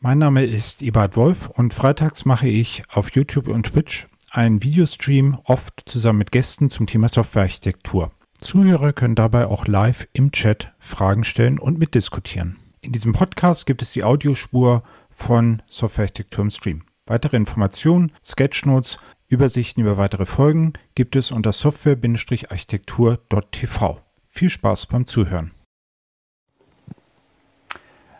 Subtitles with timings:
[0.00, 5.36] Mein Name ist Ebert Wolf und freitags mache ich auf YouTube und Twitch einen Videostream,
[5.42, 8.12] oft zusammen mit Gästen zum Thema Softwarearchitektur.
[8.38, 12.58] Zuhörer können dabei auch live im Chat Fragen stellen und mitdiskutieren.
[12.80, 16.84] In diesem Podcast gibt es die Audiospur von Softwarearchitektur im Stream.
[17.06, 24.00] Weitere Informationen, Sketchnotes, Übersichten über weitere Folgen gibt es unter software-architektur.tv.
[24.28, 25.57] Viel Spaß beim Zuhören.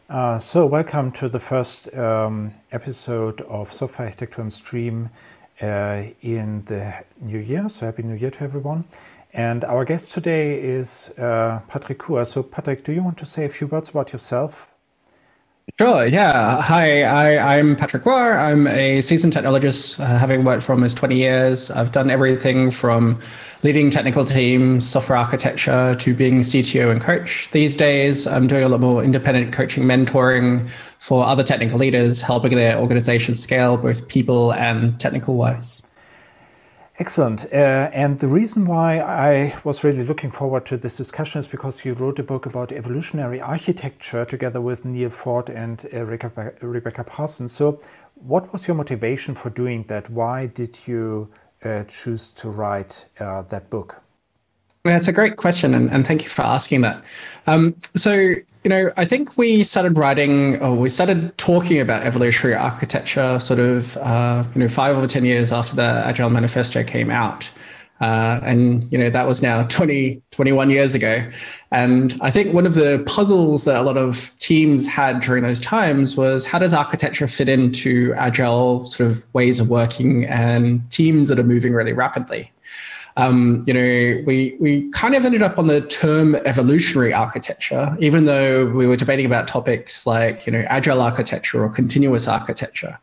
[0.08, 5.10] Uh, so, welcome to the first um, episode of Software Architecture on Stream
[5.60, 7.68] uh, in the new year.
[7.68, 8.84] So, Happy New Year to everyone.
[9.34, 12.24] And our guest today is uh, Patrick Kua.
[12.24, 14.67] So, Patrick, do you want to say a few words about yourself?
[15.76, 16.06] Sure.
[16.06, 16.60] Yeah.
[16.62, 18.32] Hi, I, am Patrick Kua.
[18.32, 21.70] I'm a seasoned technologist, uh, having worked for almost 20 years.
[21.70, 23.20] I've done everything from
[23.62, 27.48] leading technical teams, software architecture, to being CTO and coach.
[27.52, 30.68] These days, I'm doing a lot more independent coaching, mentoring
[30.98, 35.82] for other technical leaders, helping their organizations scale, both people and technical wise.
[37.00, 37.44] Excellent.
[37.52, 41.84] Uh, and the reason why I was really looking forward to this discussion is because
[41.84, 47.04] you wrote a book about evolutionary architecture together with Neal Ford and uh, Rebecca, Rebecca,
[47.04, 47.52] Parsons.
[47.52, 47.78] So,
[48.16, 50.10] what was your motivation for doing that?
[50.10, 51.30] Why did you
[51.62, 54.02] uh, choose to write uh, that book?
[54.84, 57.02] It's a great question, and, and thank you for asking that.
[57.46, 62.56] Um, so, you know, I think we started writing, or we started talking about evolutionary
[62.56, 67.10] architecture sort of, uh, you know, five or 10 years after the Agile Manifesto came
[67.10, 67.50] out.
[68.00, 71.28] Uh, and, you know, that was now 20, 21 years ago.
[71.72, 75.60] And I think one of the puzzles that a lot of teams had during those
[75.60, 81.28] times was how does architecture fit into Agile sort of ways of working and teams
[81.28, 82.52] that are moving really rapidly?
[83.18, 88.26] Um, you know, we we kind of ended up on the term evolutionary architecture, even
[88.26, 92.98] though we were debating about topics like you know agile architecture or continuous architecture.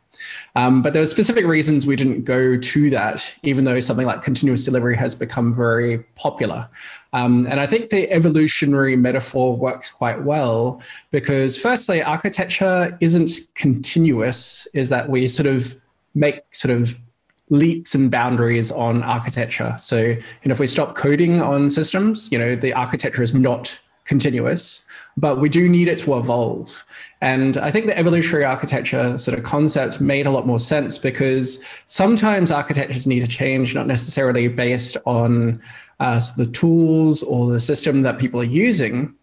[0.56, 4.22] Um, but there were specific reasons we didn't go to that, even though something like
[4.22, 6.70] continuous delivery has become very popular.
[7.12, 10.82] Um, and I think the evolutionary metaphor works quite well
[11.12, 15.76] because, firstly, architecture isn't continuous, is that we sort of
[16.14, 17.02] make sort of
[17.50, 19.76] leaps and boundaries on architecture.
[19.80, 23.78] So, you know, if we stop coding on systems, you know, the architecture is not
[24.06, 24.86] continuous,
[25.18, 26.86] but we do need it to evolve.
[27.22, 31.64] And I think the evolutionary architecture sort of concept made a lot more sense because
[31.88, 35.62] sometimes architectures need to change, not necessarily based on
[36.00, 39.14] uh, the tools or the system that people are using,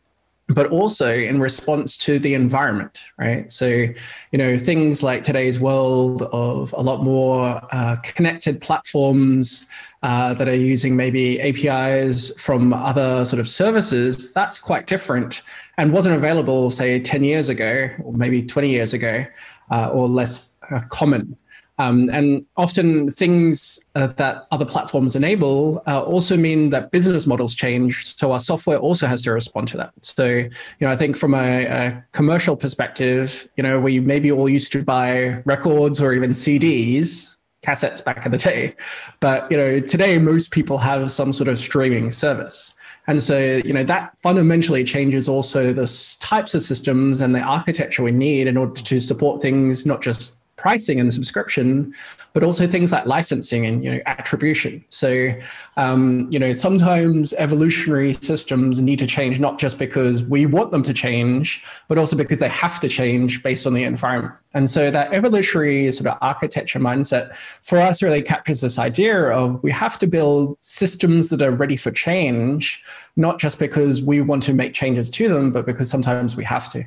[0.55, 3.51] but also in response to the environment, right?
[3.51, 9.67] So, you know, things like today's world of a lot more uh, connected platforms
[10.03, 15.43] uh, that are using maybe APIs from other sort of services, that's quite different
[15.79, 19.25] and wasn't available, say, 10 years ago, or maybe 20 years ago,
[19.71, 21.37] uh, or less uh, common.
[21.79, 27.55] Um, and often things uh, that other platforms enable uh, also mean that business models
[27.55, 28.17] change.
[28.17, 29.93] So our software also has to respond to that.
[30.03, 30.51] So, you
[30.81, 34.85] know, I think from a, a commercial perspective, you know, we maybe all used to
[34.85, 38.75] buy records or even CDs, cassettes back in the day.
[39.21, 42.75] But, you know, today most people have some sort of streaming service.
[43.07, 48.03] And so, you know, that fundamentally changes also the types of systems and the architecture
[48.03, 51.93] we need in order to support things, not just pricing and subscription,
[52.35, 54.83] but also things like licensing and you know attribution.
[54.89, 55.33] So
[55.77, 60.85] um, you know sometimes evolutionary systems need to change not just because we want them
[60.85, 64.35] to change, but also because they have to change based on the environment.
[64.55, 69.61] And so that evolutionary sort of architecture mindset for us really captures this idea of
[69.63, 72.85] we have to build systems that are ready for change,
[73.17, 76.71] not just because we want to make changes to them, but because sometimes we have
[76.73, 76.85] to.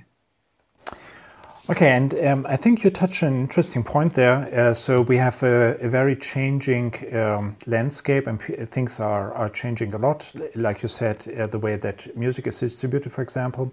[1.68, 4.48] Okay, and um, I think you touched an interesting point there.
[4.54, 8.40] Uh, so we have a, a very changing um, landscape, and
[8.70, 10.32] things are, are changing a lot.
[10.54, 13.72] Like you said, uh, the way that music is distributed, for example.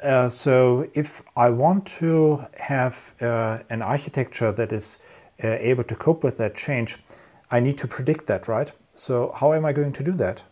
[0.00, 5.00] Uh, so if I want to have uh, an architecture that is
[5.42, 6.98] uh, able to cope with that change,
[7.50, 8.70] I need to predict that, right?
[8.94, 10.44] So how am I going to do that?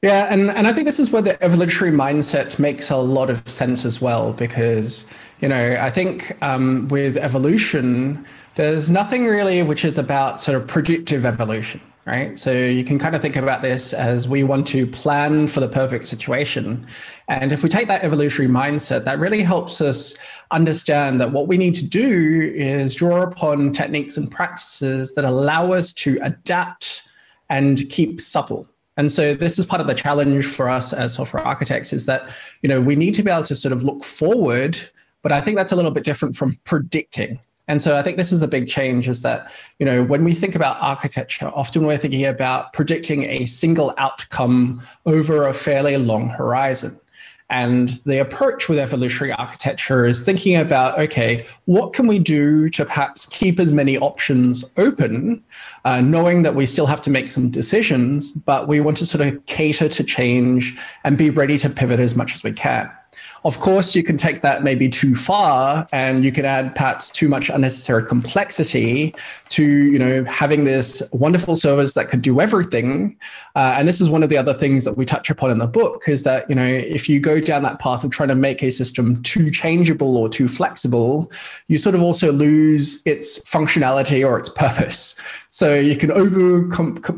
[0.00, 3.46] Yeah, and, and I think this is where the evolutionary mindset makes a lot of
[3.48, 5.04] sense as well, because,
[5.40, 8.24] you know, I think um, with evolution,
[8.54, 12.38] there's nothing really which is about sort of predictive evolution, right?
[12.38, 15.68] So you can kind of think about this as we want to plan for the
[15.68, 16.86] perfect situation.
[17.26, 20.16] And if we take that evolutionary mindset, that really helps us
[20.52, 25.72] understand that what we need to do is draw upon techniques and practices that allow
[25.72, 27.02] us to adapt
[27.50, 28.68] and keep supple
[28.98, 32.28] and so this is part of the challenge for us as software architects is that,
[32.60, 34.76] you know, we need to be able to sort of look forward
[35.22, 37.40] But I think that's a little bit different from predicting.
[37.66, 40.32] And so I think this is a big change is that, you know, when we
[40.32, 46.28] think about architecture, often we're thinking about predicting a single outcome over a fairly long
[46.28, 46.98] horizon.
[47.50, 52.84] And the approach with evolutionary architecture is thinking about okay, what can we do to
[52.84, 55.42] perhaps keep as many options open,
[55.84, 59.26] uh, knowing that we still have to make some decisions, but we want to sort
[59.26, 62.90] of cater to change and be ready to pivot as much as we can.
[63.44, 67.28] Of course, you can take that maybe too far and you can add perhaps too
[67.28, 69.14] much unnecessary complexity
[69.50, 73.16] to, you know, having this wonderful service that could do everything.
[73.54, 75.66] Uh, and this is one of the other things that we touch upon in the
[75.66, 78.62] book is that, you know, if you go down that path of trying to make
[78.62, 81.30] a system too changeable or too flexible,
[81.68, 85.18] you sort of also lose its functionality or its purpose.
[85.48, 86.62] So you can over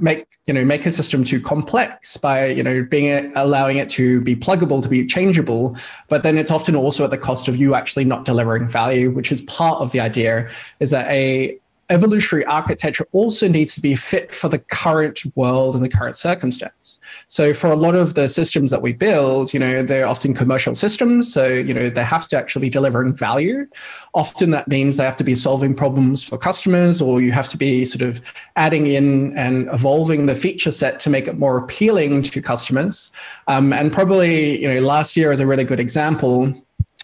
[0.00, 4.20] make you know make a system too complex by you know being allowing it to
[4.20, 5.76] be pluggable to be changeable,
[6.10, 9.32] but then it's often also at the cost of you actually not delivering value, which
[9.32, 11.58] is part of the idea is that a
[11.90, 17.00] evolutionary architecture also needs to be fit for the current world and the current circumstance.
[17.26, 20.74] So for a lot of the systems that we build, you know, they're often commercial
[20.74, 21.32] systems.
[21.32, 23.66] So, you know, they have to actually be delivering value.
[24.14, 27.56] Often that means they have to be solving problems for customers, or you have to
[27.56, 28.20] be sort of
[28.56, 33.12] adding in and evolving the feature set to make it more appealing to customers.
[33.48, 36.54] Um, and probably, you know, last year is a really good example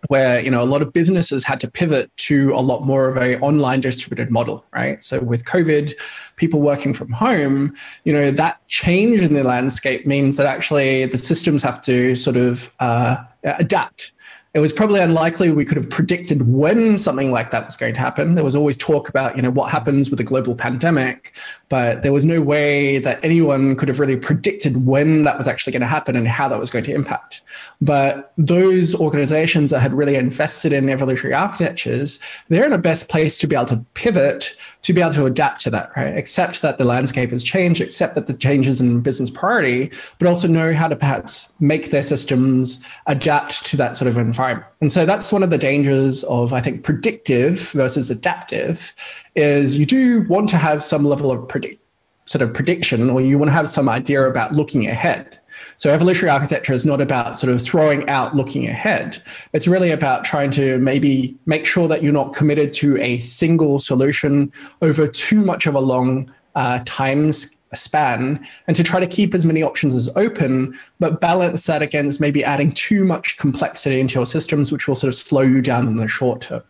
[0.08, 3.16] where you know a lot of businesses had to pivot to a lot more of
[3.16, 5.02] a online distributed model right?
[5.02, 5.94] So with covid
[6.36, 7.74] people working from home
[8.04, 12.36] you know that change in the landscape means that actually the systems have to sort
[12.36, 14.12] of uh, adapt
[14.56, 18.00] it was probably unlikely we could have predicted when something like that was going to
[18.00, 18.36] happen.
[18.36, 21.34] There was always talk about, you know, what happens with a global pandemic,
[21.68, 25.74] but there was no way that anyone could have really predicted when that was actually
[25.74, 27.42] going to happen and how that was going to impact.
[27.82, 32.18] But those organizations that had really invested in evolutionary architectures,
[32.48, 35.60] they're in a best place to be able to pivot, to be able to adapt
[35.62, 36.16] to that, right?
[36.16, 40.48] Accept that the landscape has changed, accept that the changes in business priority, but also
[40.48, 45.06] know how to perhaps make their systems adapt to that sort of environment and so
[45.06, 48.94] that's one of the dangers of, I think, predictive versus adaptive
[49.34, 51.82] is you do want to have some level of predict,
[52.26, 55.38] sort of prediction, or you want to have some idea about looking ahead.
[55.76, 59.22] So evolutionary architecture is not about sort of throwing out looking ahead.
[59.52, 63.78] It's really about trying to maybe make sure that you're not committed to a single
[63.78, 64.52] solution
[64.82, 69.44] over too much of a long uh, times span and to try to keep as
[69.44, 74.26] many options as open, but balance that against maybe adding too much complexity into your
[74.26, 76.62] systems, which will sort of slow you down in the short term.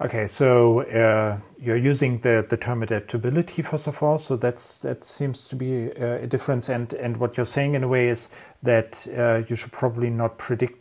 [0.00, 5.04] Okay, so uh, you're using the, the term adaptability first of all, so that's that
[5.04, 6.68] seems to be uh, a difference.
[6.68, 8.28] And and what you're saying in a way is
[8.62, 10.78] that uh, you should probably not predict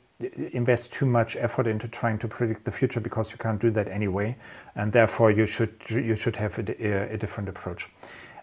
[0.54, 3.88] invest too much effort into trying to predict the future because you can't do that
[3.90, 4.36] anyway,
[4.76, 7.90] and therefore you should you should have a, a different approach.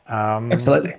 [0.07, 0.95] Um, Absolutely.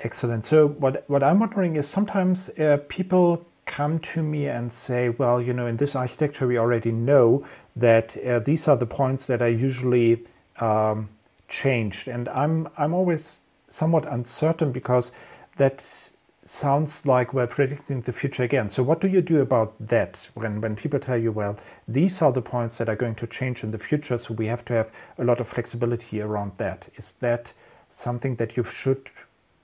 [0.00, 0.44] Excellent.
[0.44, 5.42] So what what I'm wondering is sometimes uh, people come to me and say, well,
[5.42, 7.44] you know, in this architecture we already know
[7.76, 10.24] that uh, these are the points that are usually
[10.58, 11.08] um,
[11.48, 15.12] changed, and I'm I'm always somewhat uncertain because
[15.56, 16.10] that
[16.46, 18.68] sounds like we're predicting the future again.
[18.68, 21.56] So what do you do about that when, when people tell you, well,
[21.88, 24.64] these are the points that are going to change in the future, so we have
[24.66, 26.88] to have a lot of flexibility around that.
[26.94, 27.52] Is that
[27.88, 29.10] something that you should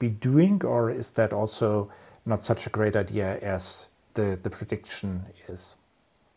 [0.00, 1.90] be doing, or is that also
[2.26, 5.76] not such a great idea as the, the prediction is?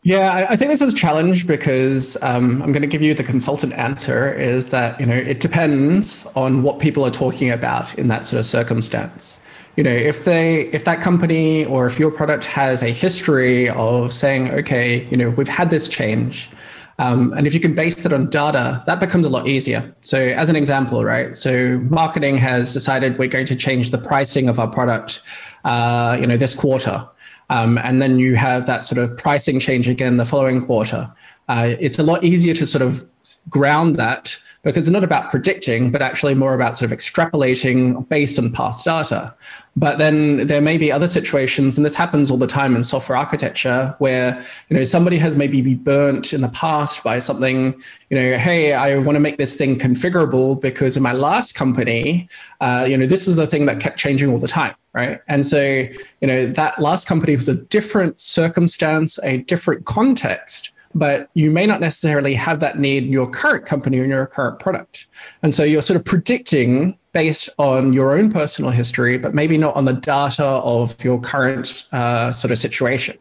[0.05, 3.23] Yeah, I think this is a challenge because um, I'm going to give you the
[3.23, 8.07] consultant answer is that, you know, it depends on what people are talking about in
[8.09, 9.39] that sort of circumstance.
[9.77, 14.13] You know, if they, if that company or if your product has a history of
[14.13, 16.51] saying, okay, you know, we've had this change,
[16.99, 19.91] um, and if you can base that on data, that becomes a lot easier.
[20.01, 21.35] So, as an example, right?
[21.35, 25.21] So, marketing has decided we're going to change the pricing of our product,
[25.65, 27.05] uh, you know, this quarter,
[27.49, 31.11] um, and then you have that sort of pricing change again the following quarter.
[31.47, 33.05] Uh, it's a lot easier to sort of
[33.49, 38.39] ground that because it's not about predicting, but actually more about sort of extrapolating based
[38.39, 39.33] on past data.
[39.75, 43.17] But then there may be other situations, and this happens all the time in software
[43.17, 47.79] architecture, where you know somebody has maybe been burnt in the past by something.
[48.09, 52.27] You know, hey, I want to make this thing configurable because in my last company,
[52.59, 55.21] uh, you know, this is the thing that kept changing all the time, right?
[55.27, 61.29] And so you know that last company was a different circumstance, a different context but
[61.33, 64.59] you may not necessarily have that need in your current company or in your current
[64.59, 65.07] product.
[65.43, 69.75] And so you're sort of predicting based on your own personal history, but maybe not
[69.75, 73.17] on the data of your current uh, sort of situation.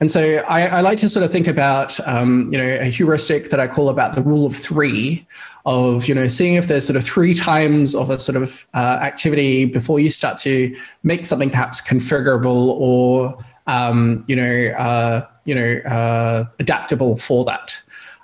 [0.00, 3.50] And so I, I like to sort of think about, um, you know, a heuristic
[3.50, 5.26] that I call about the rule of three
[5.64, 8.98] of, you know, seeing if there's sort of three times of a sort of uh,
[9.00, 13.38] activity before you start to make something perhaps configurable or,
[13.68, 17.82] um, you know, uh, you know, uh, adaptable for that.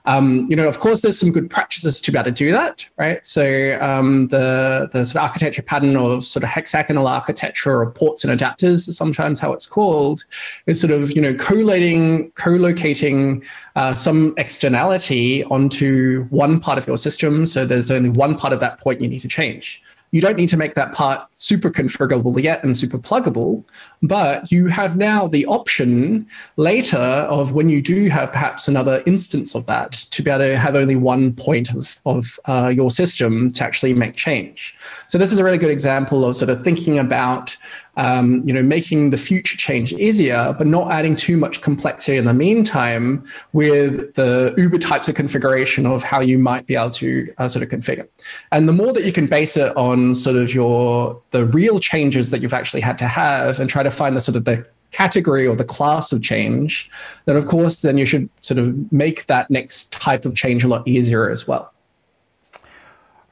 [0.08, 2.88] Um, you know, of course, there's some good practices to be able to do that,
[2.96, 3.24] right?
[3.26, 8.24] So um, the the sort of architecture pattern of sort of hexagonal architecture or ports
[8.24, 10.24] and adapters is sometimes how it's called,
[10.64, 13.44] is sort of you know collating, co-locating
[13.76, 17.44] uh, some externality onto one part of your system.
[17.44, 19.82] So there's only one part of that point you need to change.
[20.10, 23.64] You don't need to make that part super configurable yet and super pluggable,
[24.02, 29.54] but you have now the option later of when you do have perhaps another instance
[29.54, 33.50] of that to be able to have only one point of, of uh, your system
[33.52, 34.76] to actually make change.
[35.08, 37.56] So this is a really good example of sort of thinking about
[37.98, 42.24] um, you know, making the future change easier, but not adding too much complexity in
[42.24, 47.32] the meantime with the Uber types of configuration of how you might be able to
[47.38, 48.08] uh, sort of configure.
[48.52, 52.30] And the more that you can base it on sort of your the real changes
[52.30, 55.46] that you've actually had to have, and try to find the sort of the category
[55.46, 56.88] or the class of change,
[57.26, 60.68] then of course, then you should sort of make that next type of change a
[60.68, 61.72] lot easier as well.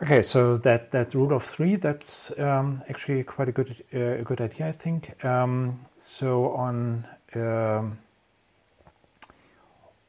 [0.02, 4.22] Okay, so that, that rule of three, that's um, actually quite a good, uh, a
[4.22, 5.24] good idea, I think.
[5.24, 7.98] Um, so on, um,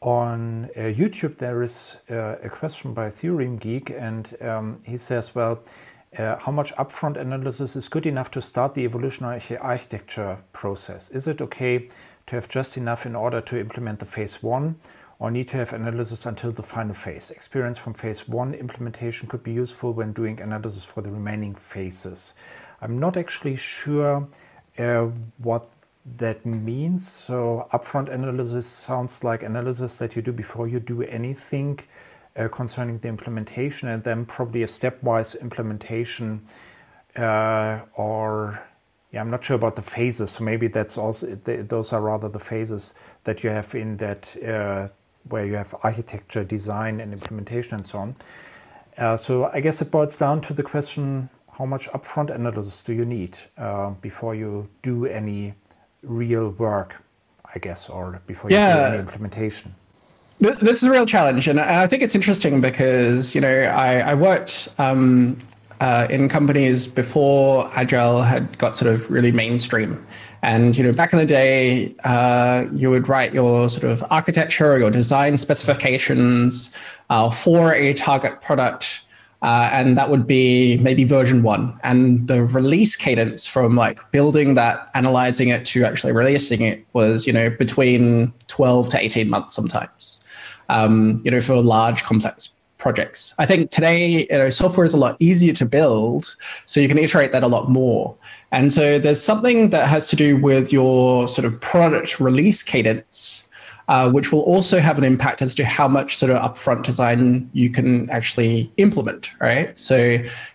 [0.01, 5.33] on uh, YouTube, there is uh, a question by Theorem Geek, and um, he says,
[5.33, 5.63] well,
[6.17, 11.09] uh, how much upfront analysis is good enough to start the evolutionary architecture process?
[11.11, 11.87] Is it okay
[12.25, 14.75] to have just enough in order to implement the phase one?
[15.19, 17.31] Or need to have analysis until the final phase.
[17.31, 22.35] Experience from phase one implementation could be useful when doing analysis for the remaining phases.
[22.81, 24.27] I'm not actually sure
[24.77, 25.07] uh,
[25.39, 25.69] what
[26.17, 27.11] that means.
[27.11, 31.79] So upfront analysis sounds like analysis that you do before you do anything
[32.35, 36.45] uh, concerning the implementation and then probably a stepwise implementation
[37.15, 38.61] uh, or
[39.11, 40.31] yeah, I'm not sure about the phases.
[40.31, 42.93] So maybe that's also those are rather the phases
[43.23, 44.87] that you have in that uh,
[45.29, 48.15] where you have architecture, design, and implementation, and so on.
[48.97, 52.93] Uh, so I guess it boils down to the question: How much upfront analysis do
[52.93, 55.53] you need uh, before you do any
[56.03, 57.01] real work?
[57.53, 58.75] I guess, or before you yeah.
[58.75, 59.73] do any implementation.
[60.39, 64.11] This, this, is a real challenge, and I think it's interesting because you know I,
[64.11, 65.39] I worked um,
[65.79, 70.05] uh, in companies before Agile had got sort of really mainstream.
[70.41, 74.71] And you know, back in the day, uh, you would write your sort of architecture
[74.71, 76.73] or your design specifications
[77.09, 79.01] uh, for a target product,
[79.41, 81.77] uh, and that would be maybe version one.
[81.83, 87.27] And the release cadence from like building that, analyzing it to actually releasing it was
[87.27, 90.23] you know between twelve to eighteen months sometimes.
[90.69, 92.53] Um, you know, for large complex
[92.87, 93.35] projects.
[93.37, 96.97] I think today, you know, software is a lot easier to build, so you can
[96.97, 98.15] iterate that a lot more.
[98.53, 103.43] And so there's something that has to do with your sort of product release cadence.
[103.89, 107.49] Uh, which will also have an impact as to how much sort of upfront design
[107.53, 109.79] you can actually implement, right?
[109.79, 109.95] So,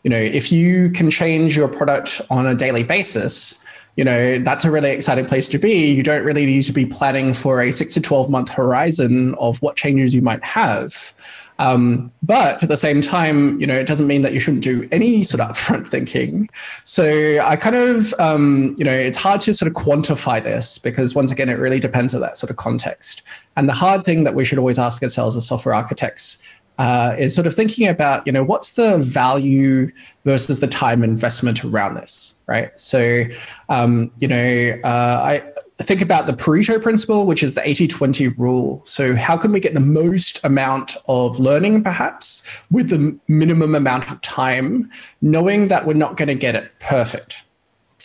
[0.03, 3.62] you know, if you can change your product on a daily basis,
[3.97, 5.93] you know, that's a really exciting place to be.
[5.93, 9.61] You don't really need to be planning for a six to 12 month horizon of
[9.62, 11.15] what changes you might have.
[11.62, 14.88] Um, but at the same time, you know, it doesn't mean that you shouldn't do
[14.90, 16.50] any sort of upfront thinking.
[16.83, 21.14] So I kind of, um, you know, it's hard to sort of quantify this because
[21.14, 23.23] once again, it really depends on that sort of context.
[23.57, 26.42] And the hard thing that we should always ask ourselves as software architects
[26.78, 29.88] uh, is sort of thinking about, you know, what's the value
[30.25, 32.78] versus the time investment around this, right?
[32.81, 33.23] So,
[33.69, 35.42] um, you know, uh, I
[35.83, 38.83] think about the Pareto principle, which is the 80 20 rule.
[38.85, 44.11] So, how can we get the most amount of learning, perhaps, with the minimum amount
[44.11, 47.45] of time, knowing that we're not going to get it perfect?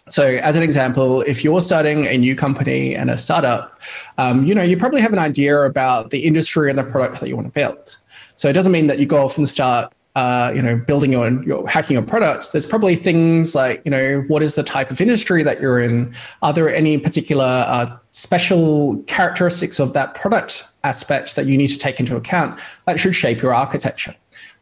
[0.09, 3.79] So, as an example, if you're starting a new company and a startup,
[4.17, 7.27] um, you know, you probably have an idea about the industry and the product that
[7.27, 7.97] you want to build.
[8.35, 11.43] So, it doesn't mean that you go off and start uh, you know, building your,
[11.43, 14.99] your hacking your products, there's probably things like, you know, what is the type of
[14.99, 16.11] industry that you're in?
[16.41, 21.77] Are there any particular uh, special characteristics of that product aspect that you need to
[21.77, 24.15] take into account that should shape your architecture?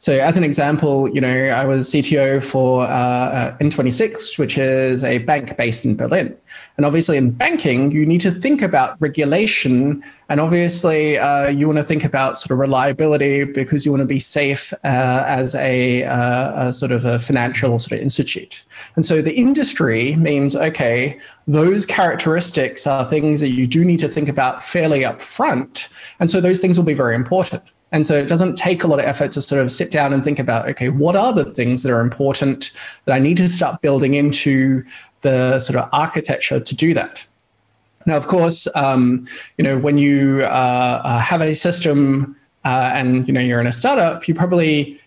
[0.05, 5.03] So, as an example, you know, I was CTO for uh, uh N26, which is
[5.03, 6.37] a bank based in Berlin.
[6.77, 10.03] And obviously, in banking, you need to think about regulation.
[10.29, 14.13] And obviously, uh, you want to think about sort of reliability because you want to
[14.17, 18.63] be safe uh, as a, uh, a, sort of a financial sort of institute.
[18.95, 24.07] And so the industry means, okay, those characteristics are things that you do need to
[24.07, 25.89] think about fairly upfront.
[26.19, 27.73] And so those things will be very important.
[27.95, 30.21] And so it doesn't take a lot of effort to sort of sit down and
[30.21, 32.73] think about, okay, what are the things that are important
[33.05, 34.83] that I need to start building into
[35.21, 37.25] the sort of architecture to do that?
[38.05, 39.25] Now, of course, um,
[39.57, 42.35] you know, when you uh, uh, have a system
[42.65, 44.99] uh, and you know you're in a startup, you probably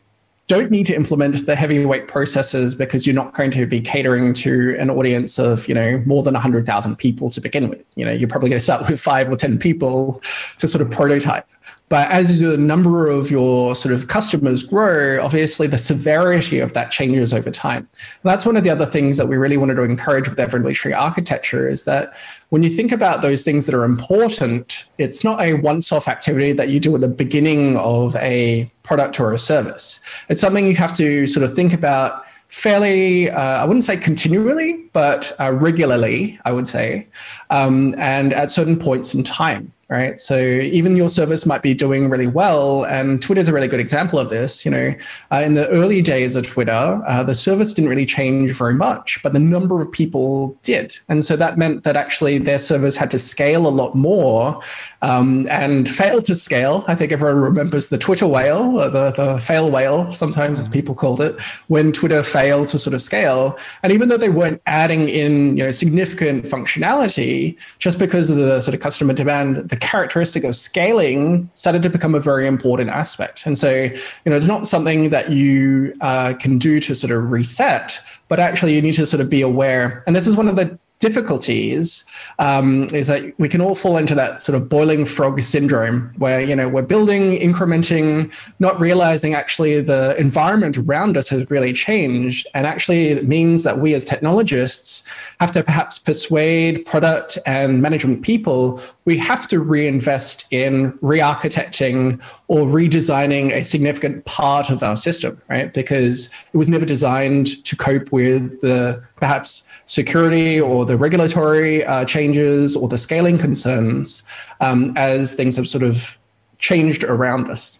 [0.46, 4.74] don't need to implement the heavyweight processes because you're not going to be catering to
[4.78, 8.28] an audience of you know more than 100000 people to begin with you know you're
[8.28, 10.22] probably going to start with five or ten people
[10.56, 11.46] to sort of prototype
[11.88, 16.90] but as the number of your sort of customers grow, obviously the severity of that
[16.90, 17.88] changes over time.
[18.22, 21.66] That's one of the other things that we really wanted to encourage with evolutionary architecture
[21.66, 22.14] is that
[22.50, 26.52] when you think about those things that are important, it's not a once off activity
[26.52, 30.00] that you do at the beginning of a product or a service.
[30.28, 34.84] It's something you have to sort of think about fairly, uh, I wouldn't say continually,
[34.92, 37.06] but uh, regularly, I would say,
[37.50, 40.20] um, and at certain points in time right?
[40.20, 43.80] So even your service might be doing really well, and Twitter is a really good
[43.80, 44.64] example of this.
[44.64, 44.94] You know,
[45.32, 49.20] uh, in the early days of Twitter, uh, the service didn't really change very much,
[49.22, 53.10] but the number of people did, and so that meant that actually their service had
[53.10, 54.60] to scale a lot more
[55.00, 56.84] um, and failed to scale.
[56.86, 61.22] I think everyone remembers the Twitter whale, the the fail whale, sometimes as people called
[61.22, 63.58] it, when Twitter failed to sort of scale.
[63.82, 68.60] And even though they weren't adding in you know significant functionality, just because of the
[68.60, 73.46] sort of customer demand, the characteristic of scaling started to become a very important aspect.
[73.46, 73.90] And so, you
[74.26, 78.74] know, it's not something that you uh, can do to sort of reset, but actually
[78.74, 80.02] you need to sort of be aware.
[80.06, 82.04] And this is one of the difficulties
[82.38, 86.40] um, is that we can all fall into that sort of boiling frog syndrome where
[86.40, 92.46] you know we're building incrementing not realizing actually the environment around us has really changed
[92.54, 95.04] and actually it means that we as technologists
[95.38, 102.66] have to perhaps persuade product and management people we have to reinvest in re-architecting or
[102.66, 105.72] redesigning a significant part of our system right?
[105.72, 112.04] Because it was never designed to cope with the perhaps security or the regulatory uh,
[112.04, 114.24] changes or the scaling concerns
[114.60, 116.18] um, as things have sort of
[116.58, 117.78] changed around us.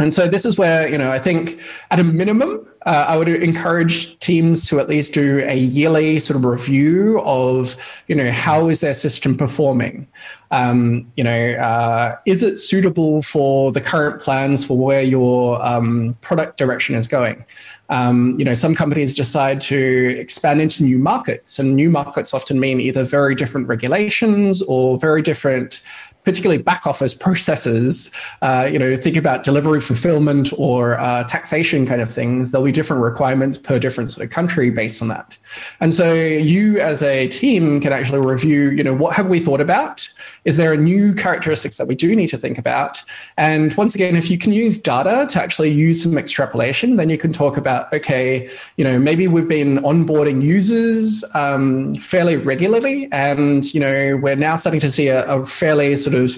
[0.00, 3.28] And so this is where, you know, I think at a minimum, uh, I would
[3.28, 8.68] encourage teams to at least do a yearly sort of review of, you know, how
[8.68, 10.06] is their system performing?
[10.50, 16.16] Um, you know, uh, is it suitable for the current plans for where your um,
[16.20, 17.44] product direction is going?
[17.90, 22.60] Um, you know, some companies decide to expand into new markets, and new markets often
[22.60, 25.82] mean either very different regulations or very different
[26.28, 32.02] particularly back office processes, uh, you know, think about delivery fulfillment or uh, taxation kind
[32.02, 32.50] of things.
[32.50, 35.38] There'll be different requirements per different sort of country based on that.
[35.80, 39.62] And so you as a team can actually review, you know, what have we thought
[39.62, 40.06] about?
[40.48, 43.02] Is there a new characteristics that we do need to think about?
[43.36, 47.18] And once again, if you can use data to actually use some extrapolation, then you
[47.18, 53.74] can talk about, okay, you know, maybe we've been onboarding users um, fairly regularly, and
[53.74, 56.30] you know, we're now starting to see a, a fairly sort of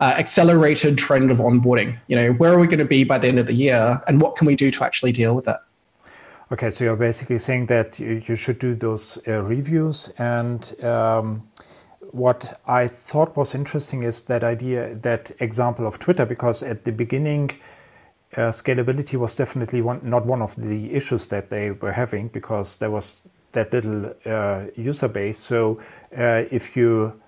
[0.00, 1.98] uh, accelerated trend of onboarding.
[2.06, 4.22] You know, where are we going to be by the end of the year, and
[4.22, 5.60] what can we do to actually deal with that?
[6.52, 10.12] Okay, so you're basically saying that you, you should do those uh, reviews.
[10.18, 11.49] And um,
[12.12, 16.92] what I thought was interesting is that idea, that example of Twitter, because at the
[16.92, 17.50] beginning,
[18.36, 22.76] uh, scalability was definitely one, not one of the issues that they were having because
[22.76, 25.38] there was that little uh, user base.
[25.38, 25.80] So
[26.16, 27.20] uh, if you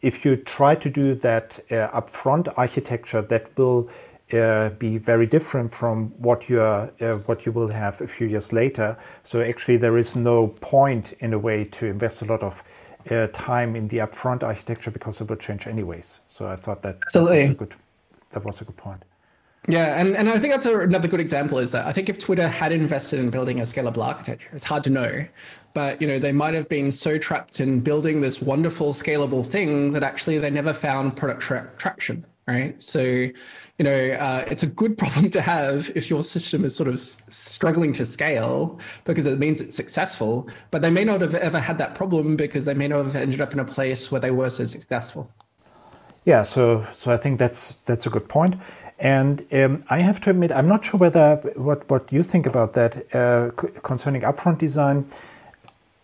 [0.00, 3.90] if you try to do that uh, upfront architecture, that will
[4.32, 8.28] uh, be very different from what you are, uh, what you will have a few
[8.28, 8.96] years later.
[9.24, 12.62] So actually, there is no point in a way to invest a lot of
[13.10, 16.20] uh, time in the upfront architecture because it will change anyways.
[16.26, 17.38] So I thought that Absolutely.
[17.38, 17.74] that was a good,
[18.30, 19.02] that was a good point.
[19.66, 22.18] Yeah, and, and I think that's a, another good example is that I think if
[22.18, 25.26] Twitter had invested in building a scalable architecture, it's hard to know,
[25.74, 29.92] but you know they might have been so trapped in building this wonderful scalable thing
[29.92, 32.80] that actually they never found product tra- traction, right?
[32.80, 33.28] So,
[33.78, 36.98] you know, uh, it's a good problem to have if your system is sort of
[36.98, 41.78] struggling to scale because it means it's successful, but they may not have ever had
[41.78, 44.50] that problem because they may not have ended up in a place where they were
[44.50, 45.30] so successful.
[46.24, 48.56] Yeah, so so I think that's that's a good point.
[48.98, 52.72] And um, I have to admit, I'm not sure whether what, what you think about
[52.72, 53.50] that uh,
[53.82, 55.06] concerning upfront design.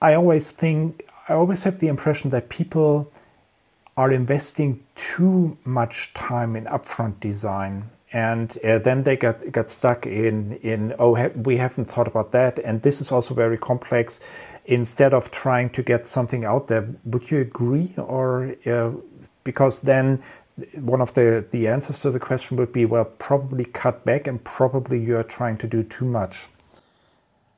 [0.00, 3.10] I always think, I always have the impression that people
[3.96, 7.90] are investing too much time in upfront design.
[8.12, 12.33] And uh, then they get, get stuck in, in, oh, ha- we haven't thought about
[12.33, 12.59] that.
[12.61, 14.20] And this is also very complex.
[14.66, 17.92] Instead of trying to get something out there, would you agree?
[17.96, 18.92] Or uh,
[19.42, 20.22] because then
[20.74, 24.42] one of the, the answers to the question would be well, probably cut back and
[24.44, 26.46] probably you're trying to do too much.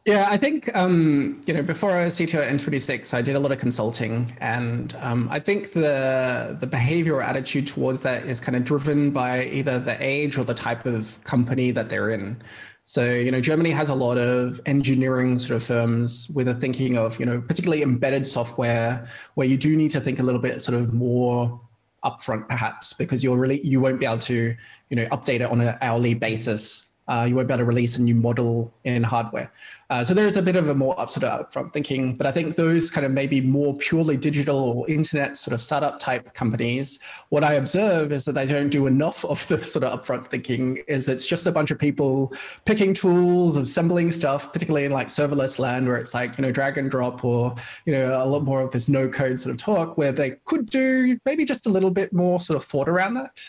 [0.06, 3.40] Yeah, I think um, you know before I was CTO at N26, I did a
[3.40, 8.40] lot of consulting, and um, I think the the behavior or attitude towards that is
[8.40, 12.40] kind of driven by either the age or the type of company that they're in.
[12.84, 16.96] So you know, Germany has a lot of engineering sort of firms with a thinking
[16.96, 20.62] of you know particularly embedded software where you do need to think a little bit
[20.62, 21.60] sort of more
[22.04, 24.54] upfront perhaps because you're really you won't be able to
[24.88, 27.96] you know update it on an hourly basis uh, you won't be able to release
[27.98, 29.50] a new model in hardware.
[29.88, 32.32] Uh, so there's a bit of a more up, sort of upfront thinking, but I
[32.32, 36.98] think those kind of maybe more purely digital or internet sort of startup type companies,
[37.28, 40.82] what I observe is that they don't do enough of the sort of upfront thinking.
[40.88, 42.32] Is it's just a bunch of people
[42.64, 46.78] picking tools, assembling stuff, particularly in like serverless land where it's like you know drag
[46.78, 49.96] and drop or you know a lot more of this no code sort of talk
[49.96, 53.40] where they could do maybe just a little bit more sort of thought around that.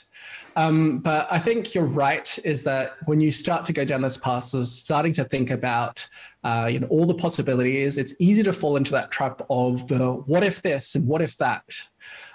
[0.58, 2.38] Um, but I think you're right.
[2.44, 6.10] Is that when you start to go down this path of starting to think about,
[6.44, 10.14] uh, you know, all the possibilities, it's easy to fall into that trap of the
[10.14, 11.64] what if this and what if that.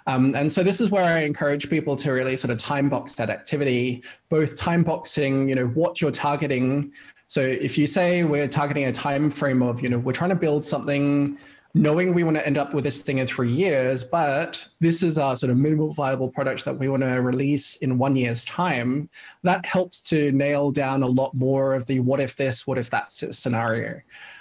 [0.06, 3.14] Um, and so this is where I encourage people to really sort of time box
[3.16, 6.92] that activity, both time boxing, you know, what you're targeting.
[7.26, 10.36] So if you say we're targeting a time frame of, you know, we're trying to
[10.36, 11.38] build something
[11.74, 15.16] knowing we want to end up with this thing in three years, but this is
[15.16, 19.08] our sort of minimal viable product that we want to release in one year's time,
[19.42, 22.90] that helps to nail down a lot more of the what if this, what if
[22.90, 24.00] that scenario.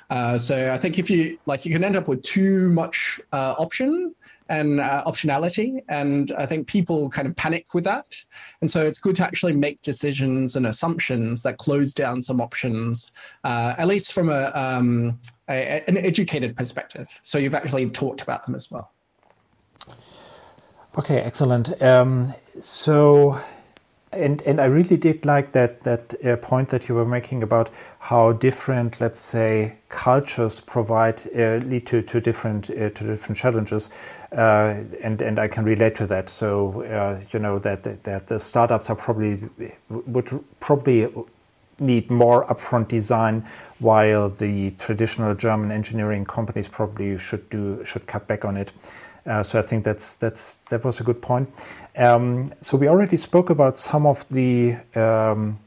[0.10, 3.56] Uh, so I think if you like, you can end up with too much uh,
[3.58, 4.14] option
[4.52, 5.82] and uh, optionality.
[5.88, 8.10] And I think people kind of panic with that.
[8.60, 13.12] And so it's good to actually make decisions and assumptions that close down some options,
[13.46, 17.08] uh, at least from a, um, a, an educated perspective.
[17.24, 18.92] So you've actually talked about them as well.
[20.98, 21.82] Okay, excellent.
[21.82, 23.40] Um, so
[24.12, 27.70] and and I really did like that that uh, point that you were making about
[28.00, 33.90] how different, let's say, cultures provide uh, lead to to different uh, to different challenges,
[34.32, 36.30] uh, and and I can relate to that.
[36.30, 39.40] So uh, you know that, that that the startups are probably
[39.90, 41.08] would probably
[41.80, 43.46] need more upfront design,
[43.80, 48.74] while the traditional German engineering companies probably should do should cut back on it.
[49.26, 51.50] Uh, so I think that's that's that was a good point.
[51.96, 55.60] Um, so we already spoke about some of the um,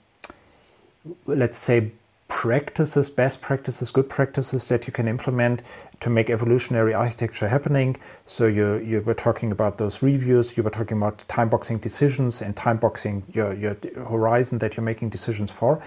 [1.26, 1.92] let's say
[2.28, 5.62] practices, best practices, good practices that you can implement
[6.00, 7.96] to make evolutionary architecture happening.
[8.26, 12.42] So you you were talking about those reviews, you were talking about time boxing decisions
[12.42, 13.76] and time boxing your your
[14.08, 15.80] horizon that you're making decisions for.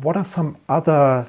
[0.00, 1.26] What are some other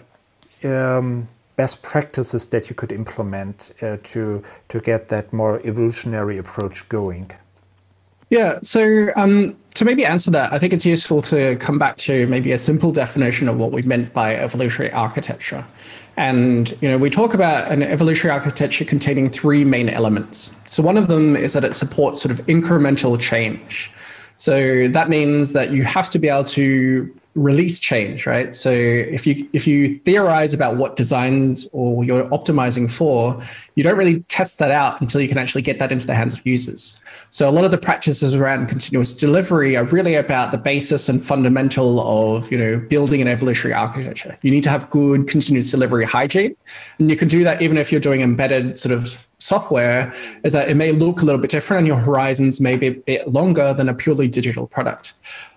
[0.64, 1.28] um,
[1.60, 7.30] best practices that you could implement uh, to to get that more evolutionary approach going?
[8.30, 8.82] Yeah, so
[9.18, 12.58] um, to maybe answer that, I think it's useful to come back to maybe a
[12.58, 15.66] simple definition of what we meant by evolutionary architecture.
[16.16, 20.54] And you know, we talk about an evolutionary architecture containing three main elements.
[20.66, 23.92] So one of them is that it supports sort of incremental change.
[24.36, 28.54] So that means that you have to be able to release change, right?
[28.54, 33.42] So if you if you theorize about what designs or you're optimizing for,
[33.76, 36.38] you don't really test that out until you can actually get that into the hands
[36.38, 37.02] of users.
[37.30, 41.24] So a lot of the practices around continuous delivery are really about the basis and
[41.24, 44.38] fundamental of you know building an evolutionary architecture.
[44.44, 46.56] You need to have good continuous delivery hygiene,
[47.00, 50.14] and you can do that even if you're doing embedded sort of software.
[50.44, 52.92] Is that it may look a little bit different, and your horizons may be a
[52.92, 55.14] bit longer than a purely digital product,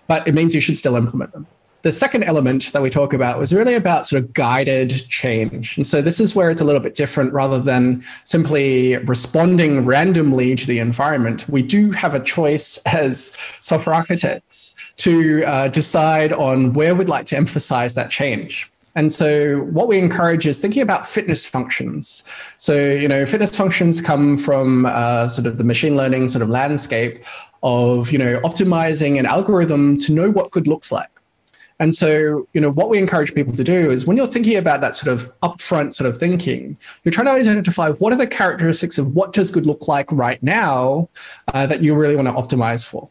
[0.07, 1.45] but it means you should still implement them
[1.83, 5.75] the second element that we talk about was really about sort of guided change.
[5.75, 10.55] And so this is where it's a little bit different rather than simply responding randomly
[10.55, 11.47] to the environment.
[11.49, 17.25] We do have a choice as software architects to uh, decide on where we'd like
[17.27, 18.71] to emphasize that change.
[18.95, 22.23] And so what we encourage is thinking about fitness functions.
[22.57, 26.49] So, you know, fitness functions come from uh, sort of the machine learning sort of
[26.49, 27.23] landscape
[27.61, 31.09] of, you know, optimizing an algorithm to know what good looks like.
[31.83, 34.79] And so, you know, what we encourage people to do is when you're thinking about
[34.79, 38.97] that sort of upfront sort of thinking, you're trying to identify what are the characteristics
[38.97, 41.09] of what does good look like right now
[41.53, 43.09] uh, that you really want to optimize for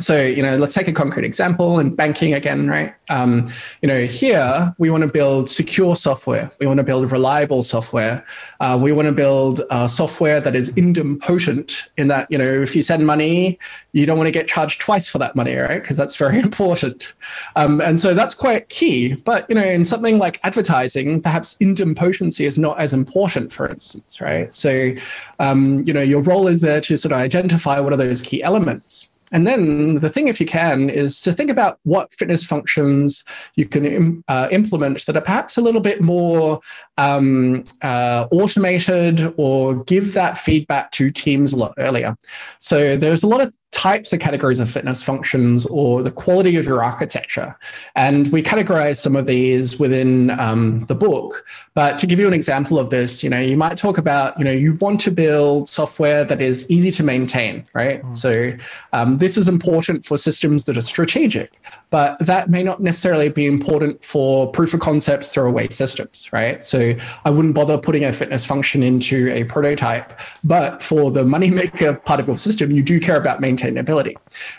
[0.00, 2.94] so you know let's take a concrete example in banking again right?
[3.10, 3.46] Um,
[3.82, 6.50] you know here we want to build secure software.
[6.60, 8.24] We want to build reliable software.
[8.60, 12.76] Uh, we want to build uh, software that is idempotent in that you know if
[12.76, 13.58] you send money
[13.92, 15.82] you don't want to get charged twice for that money right?
[15.82, 17.14] Because that's very important.
[17.56, 19.14] Um, and so that's quite key.
[19.14, 24.20] But you know in something like advertising perhaps idempotency is not as important for instance
[24.20, 24.54] right?
[24.54, 24.92] So
[25.40, 28.42] um, you know your role is there to sort of identify what are those key
[28.44, 33.24] elements and then the thing, if you can, is to think about what fitness functions
[33.56, 36.60] you can uh, implement that are perhaps a little bit more
[36.96, 42.16] um, uh, automated or give that feedback to teams a lot earlier.
[42.58, 46.64] So there's a lot of types of categories of fitness functions or the quality of
[46.64, 47.56] your architecture.
[47.94, 51.44] And we categorize some of these within um, the book.
[51.74, 54.44] But to give you an example of this, you know, you might talk about, you
[54.44, 58.02] know, you want to build software that is easy to maintain, right?
[58.02, 58.14] Mm.
[58.14, 58.52] So
[58.94, 61.52] um, this is important for systems that are strategic,
[61.90, 66.64] but that may not necessarily be important for proof of concepts throwaway systems, right?
[66.64, 66.94] So
[67.26, 70.18] I wouldn't bother putting a fitness function into a prototype.
[70.42, 74.14] But for the moneymaker part of your system, you do care about maintaining maintainability.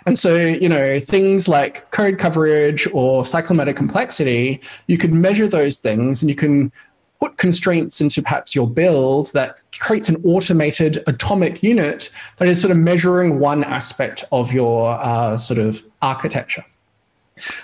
[0.05, 5.79] And so, you know, things like code coverage or cyclomatic complexity, you can measure those
[5.79, 6.71] things and you can
[7.19, 12.71] put constraints into perhaps your build that creates an automated atomic unit that is sort
[12.71, 16.63] of measuring one aspect of your uh, sort of architecture.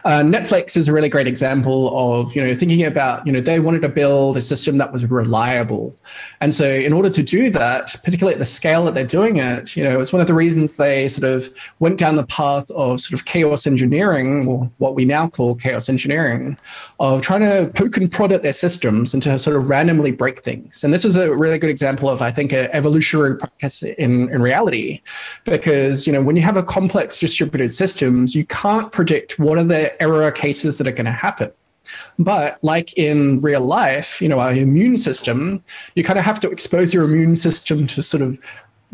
[0.03, 3.59] Uh, Netflix is a really great example of you know thinking about you know they
[3.59, 5.95] wanted to build a system that was reliable,
[6.41, 9.75] and so in order to do that, particularly at the scale that they're doing it,
[9.75, 12.99] you know it's one of the reasons they sort of went down the path of
[12.99, 16.57] sort of chaos engineering, or what we now call chaos engineering,
[16.99, 20.41] of trying to poke and prod at their systems and to sort of randomly break
[20.41, 20.83] things.
[20.83, 24.41] And this is a really good example of I think an evolutionary practice in in
[24.41, 25.01] reality,
[25.43, 29.63] because you know when you have a complex distributed systems, you can't predict what are
[29.67, 31.51] the error cases that are going to happen.
[32.17, 35.63] But like in real life, you know, our immune system,
[35.95, 38.39] you kind of have to expose your immune system to sort of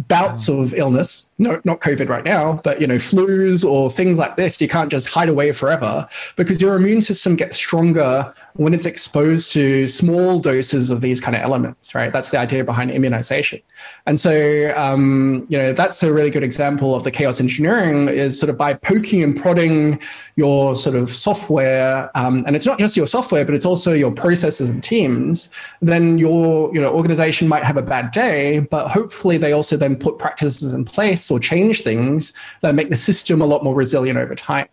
[0.07, 0.61] bouts mm.
[0.61, 4.61] of illness no, not COVID right now, but you know, flus or things like this,
[4.61, 9.51] you can't just hide away forever because your immune system gets stronger when it's exposed
[9.53, 12.13] to small doses of these kind of elements, right?
[12.13, 13.59] That's the idea behind immunization.
[14.05, 18.39] And so, um, you know, that's a really good example of the chaos engineering is
[18.39, 19.99] sort of by poking and prodding
[20.35, 24.11] your sort of software, um, and it's not just your software, but it's also your
[24.11, 25.49] processes and teams.
[25.81, 29.95] Then your, you know, organization might have a bad day, but hopefully they also then
[29.95, 34.19] put practices in place or change things that make the system a lot more resilient
[34.19, 34.67] over time.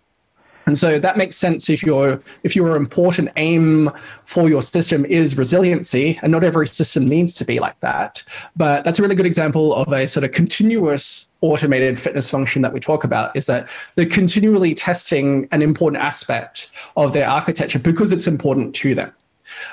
[0.68, 3.90] And so that makes sense if your if your important aim
[4.26, 8.22] for your system is resiliency, and not every system needs to be like that.
[8.54, 12.74] But that's a really good example of a sort of continuous automated fitness function that
[12.74, 18.12] we talk about is that they're continually testing an important aspect of their architecture because
[18.12, 19.10] it's important to them.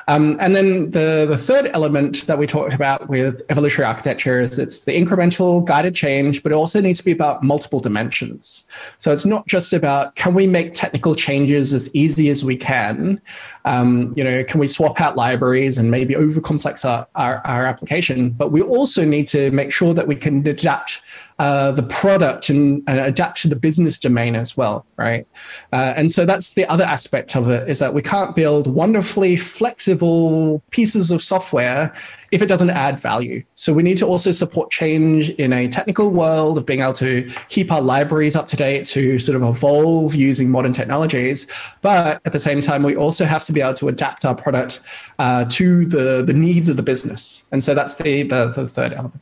[0.08, 4.60] Um, and then the, the third element that we talked about with evolutionary architecture is
[4.60, 8.68] it's the incremental guided change, but it also needs to be about multiple dimensions.
[8.98, 13.22] So it's not just about can we make technical changes as easy as we can?
[13.66, 18.30] Um, you know, can we swap out libraries and maybe overcomplex our, our, our application?
[18.30, 21.02] But we also need to make sure that we can adapt
[21.38, 25.28] uh, the product and, and, adapt to the business domain as well, right?
[25.74, 29.36] Uh, and so that's the other aspect of it is that we can't build wonderfully
[29.36, 31.94] flexible pieces of software
[32.32, 33.44] if it doesn't add value.
[33.56, 37.30] So we need to also support change in a technical world of being able to
[37.50, 41.48] keep our libraries up to date to sort of evolve using modern technologies.
[41.82, 44.82] But at the same time, we also have to be able to adapt our product
[45.20, 47.44] uh, to the, the needs of the business.
[47.52, 49.22] And so that's the, the, the third element.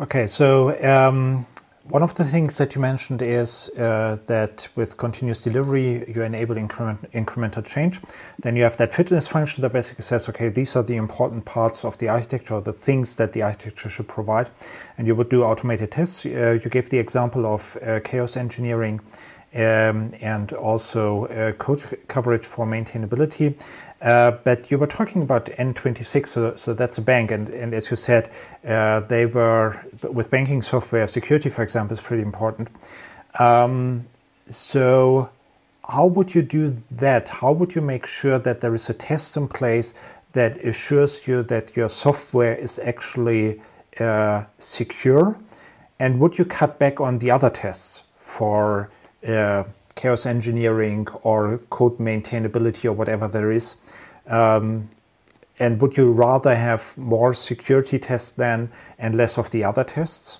[0.00, 1.46] Okay, so um,
[1.84, 6.56] one of the things that you mentioned is uh, that with continuous delivery, you enable
[6.56, 8.00] increment, incremental change.
[8.40, 11.84] Then you have that fitness function that basically says, okay, these are the important parts
[11.84, 14.50] of the architecture, the things that the architecture should provide.
[14.98, 16.26] And you would do automated tests.
[16.26, 19.00] Uh, you gave the example of uh, chaos engineering
[19.54, 23.54] um, and also uh, code coverage for maintainability.
[24.04, 27.90] Uh, but you were talking about N26, so, so, that's a bank, and, and as
[27.90, 28.30] you said,
[28.68, 32.68] uh, they were with banking software security, for example, is pretty important.
[33.38, 34.04] Um,
[34.46, 35.30] so,
[35.88, 37.30] how would you do that?
[37.30, 39.94] How would you make sure that there is a test in place
[40.32, 43.62] that assures you that your software is actually
[43.98, 45.38] uh, secure?
[45.98, 48.90] And would you cut back on the other tests for
[49.26, 49.64] uh,
[49.94, 53.76] chaos engineering or code maintainability or whatever there is.
[54.26, 54.88] Um,
[55.58, 60.38] and would you rather have more security tests then and less of the other tests?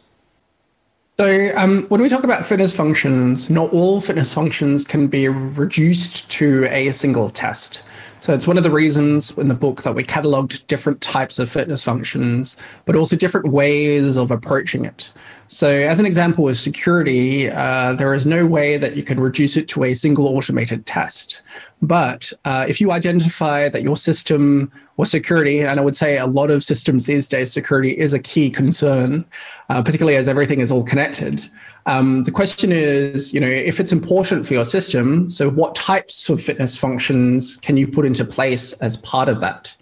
[1.20, 6.28] So, um, when we talk about fitness functions, not all fitness functions can be reduced
[6.32, 7.84] to a single test.
[8.20, 11.48] So it's one of the reasons in the book that we cataloged different types of
[11.48, 15.10] fitness functions, but also different ways of approaching it.
[15.46, 19.56] So, as an example with security, uh, there is no way that you can reduce
[19.56, 21.42] it to a single automated test.
[21.82, 26.26] But uh, if you identify that your system or security, and I would say a
[26.26, 29.24] lot of systems these days, security is a key concern,
[29.68, 31.44] uh, particularly as everything is all connected.
[31.86, 36.28] Um, the question is, you know, if it's important for your system, so what types
[36.30, 39.76] of fitness functions can you put into place as part of that?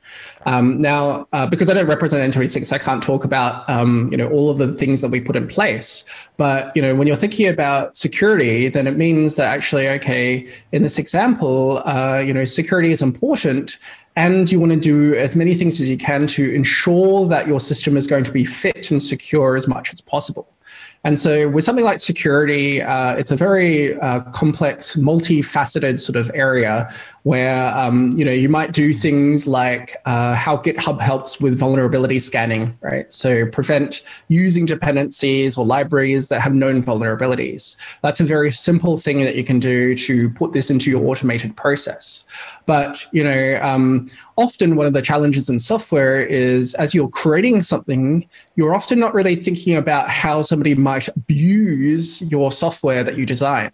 [0.44, 4.28] Um, now, uh, because I don't represent N26, I can't talk about um, you know
[4.28, 6.04] all of the things that we put in place.
[6.36, 10.82] But you know, when you're thinking about security, then it means that actually, okay, in
[10.82, 13.78] this example, uh, you know, security is important,
[14.16, 17.60] and you want to do as many things as you can to ensure that your
[17.60, 20.48] system is going to be fit and secure as much as possible.
[21.04, 26.30] And so, with something like security, uh, it's a very uh, complex, multifaceted sort of
[26.32, 31.58] area where um, you know you might do things like uh, how GitHub helps with
[31.58, 33.12] vulnerability scanning, right?
[33.12, 37.76] So prevent using dependencies or libraries that have known vulnerabilities.
[38.02, 41.56] That's a very simple thing that you can do to put this into your automated
[41.56, 42.24] process.
[42.66, 47.62] But you know, um, often one of the challenges in software is as you're creating
[47.62, 53.26] something, you're often not really thinking about how somebody might abuse your software that you
[53.26, 53.70] design.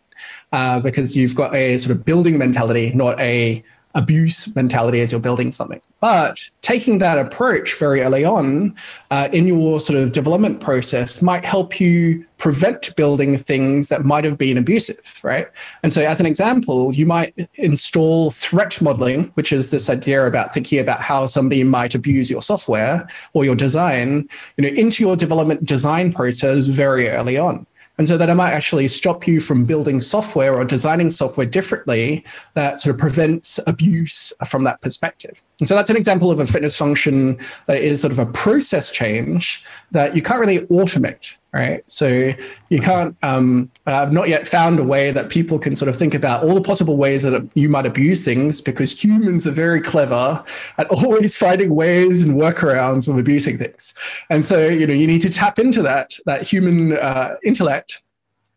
[0.52, 3.62] Uh, because you've got a sort of building mentality, not a
[3.94, 5.81] abuse mentality as you're building something.
[6.00, 8.76] But taking that approach very early on
[9.11, 14.24] uh, in your sort of development process might help you prevent building things that might
[14.24, 15.48] have been abusive, right?
[15.83, 20.54] And so, as an example, you might install threat modeling, which is this idea about
[20.54, 25.16] thinking about how somebody might abuse your software or your design, you know, into your
[25.16, 27.66] development design process very early on.
[27.99, 32.25] And so that it might actually stop you from building software or designing software differently
[32.55, 35.43] that sort of prevents abuse from that perspective.
[35.59, 38.91] And so that's an example of a fitness function that is sort of a process
[38.91, 41.83] change that you can't really automate, right?
[41.91, 42.33] So
[42.69, 46.15] you can't, um, I've not yet found a way that people can sort of think
[46.15, 50.43] about all the possible ways that you might abuse things because humans are very clever
[50.77, 53.95] at always finding ways and workarounds of abusing things.
[54.31, 58.03] And so, you know, you need to tap into that, that human uh, intellect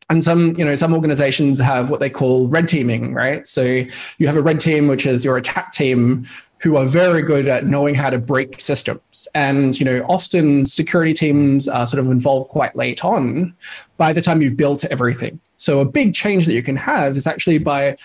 [0.09, 3.61] and some you know some organizations have what they call red teaming right so
[4.17, 6.27] you have a red team which is your attack team
[6.61, 9.27] who are very good at knowing how to break systems.
[9.33, 13.55] And, you know, often security teams are sort of involved quite late on
[13.97, 15.39] by the time you've built everything.
[15.57, 17.97] So a big change that you can have is actually by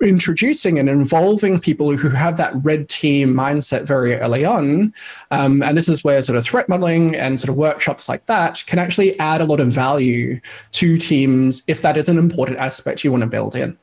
[0.00, 4.94] introducing and involving people who have that red team mindset very early on.
[5.30, 8.64] Um, and this is where sort of threat modeling and sort of workshops like that
[8.66, 10.40] can actually add a lot of value
[10.72, 13.76] to teams if that is an important aspect you want to build in.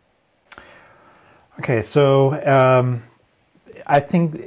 [1.59, 3.03] Okay, so um,
[3.87, 4.41] I think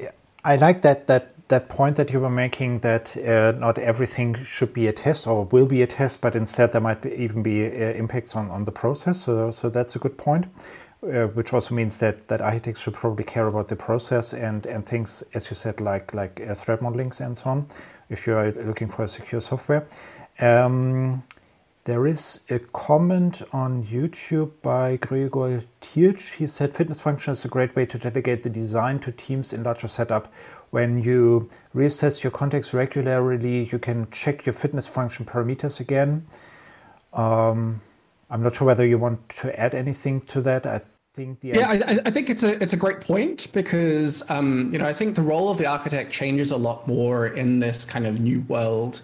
[0.45, 4.73] I like that that that point that you were making that uh, not everything should
[4.73, 7.65] be a test or will be a test, but instead there might be, even be
[7.65, 9.23] uh, impacts on, on the process.
[9.23, 10.47] So, so that's a good point,
[11.03, 14.85] uh, which also means that, that architects should probably care about the process and, and
[14.85, 17.67] things, as you said, like like uh, threat modelings and so on,
[18.11, 19.87] if you are looking for a secure software.
[20.41, 21.23] Um,
[21.89, 26.35] there is a comment on YouTube by Gregor Tilch.
[26.35, 29.63] He said fitness function is a great way to delegate the design to teams in
[29.63, 30.31] larger setup.
[30.69, 36.27] When you reassess your context regularly, you can check your fitness function parameters again.
[37.15, 37.81] Um,
[38.29, 40.67] I'm not sure whether you want to add anything to that.
[40.67, 40.83] I
[41.15, 44.79] think the yeah, I, I, think it's a it's a great point because um, you
[44.79, 48.07] know I think the role of the architect changes a lot more in this kind
[48.07, 49.01] of new world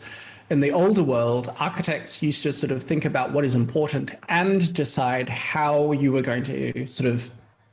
[0.50, 4.72] in the older world, architects used to sort of think about what is important and
[4.72, 7.30] decide how you were going to sort of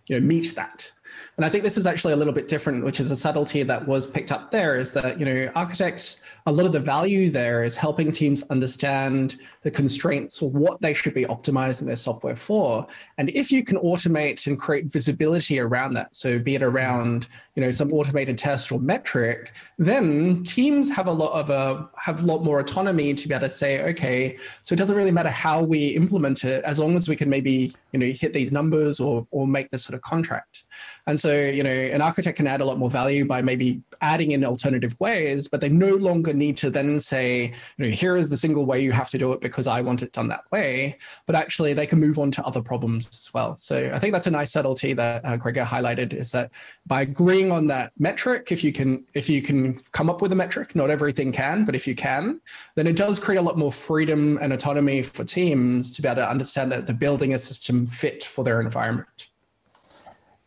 [0.07, 0.91] you know meet that.
[1.37, 3.87] And I think this is actually a little bit different, which is a subtlety that
[3.87, 7.63] was picked up there is that, you know, architects, a lot of the value there
[7.63, 12.85] is helping teams understand the constraints or what they should be optimizing their software for.
[13.17, 17.63] And if you can automate and create visibility around that, so be it around, you
[17.63, 22.25] know, some automated test or metric, then teams have a lot of a have a
[22.25, 25.61] lot more autonomy to be able to say, okay, so it doesn't really matter how
[25.61, 29.25] we implement it, as long as we can maybe, you know, hit these numbers or
[29.31, 30.65] or make this sort of contract.
[31.07, 34.31] And so, you know, an architect can add a lot more value by maybe adding
[34.31, 38.29] in alternative ways, but they no longer need to then say, you know, here is
[38.29, 40.97] the single way you have to do it because I want it done that way.
[41.25, 43.57] But actually, they can move on to other problems as well.
[43.57, 46.51] So I think that's a nice subtlety that uh, Gregor highlighted is that
[46.85, 50.35] by agreeing on that metric, if you can, if you can come up with a
[50.35, 52.39] metric, not everything can, but if you can,
[52.75, 56.21] then it does create a lot more freedom and autonomy for teams to be able
[56.21, 59.30] to understand that they're building a system fit for their environment.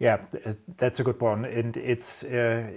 [0.04, 0.18] Yeah,
[0.76, 2.68] that's a good one, and it's uh,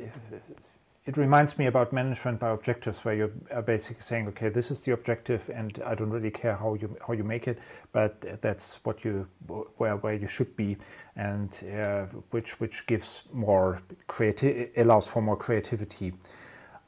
[1.05, 4.80] it reminds me about management by objectives, where you are basically saying, okay, this is
[4.80, 7.59] the objective, and I don't really care how you how you make it,
[7.91, 9.28] but that's what you
[9.78, 10.78] where where you should be,
[11.17, 16.13] and uh, which which gives more creative allows for more creativity.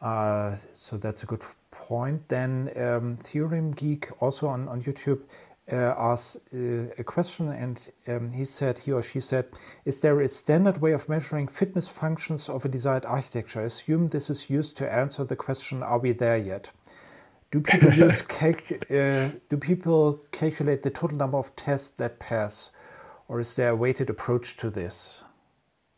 [0.02, 2.30] Uh, so that's a good point.
[2.30, 5.20] Then um, Theorem Geek also on on YouTube
[5.76, 9.46] asked uh, a question and um, he said, he or she said,
[9.86, 13.62] is there a standard way of measuring fitness functions of a desired architecture?
[13.62, 16.72] I assume this is used to answer the question, are we there yet?
[17.52, 22.72] Do people use uh, do people calculate the total number of tests that pass,
[23.28, 25.24] or is there a weighted approach to this?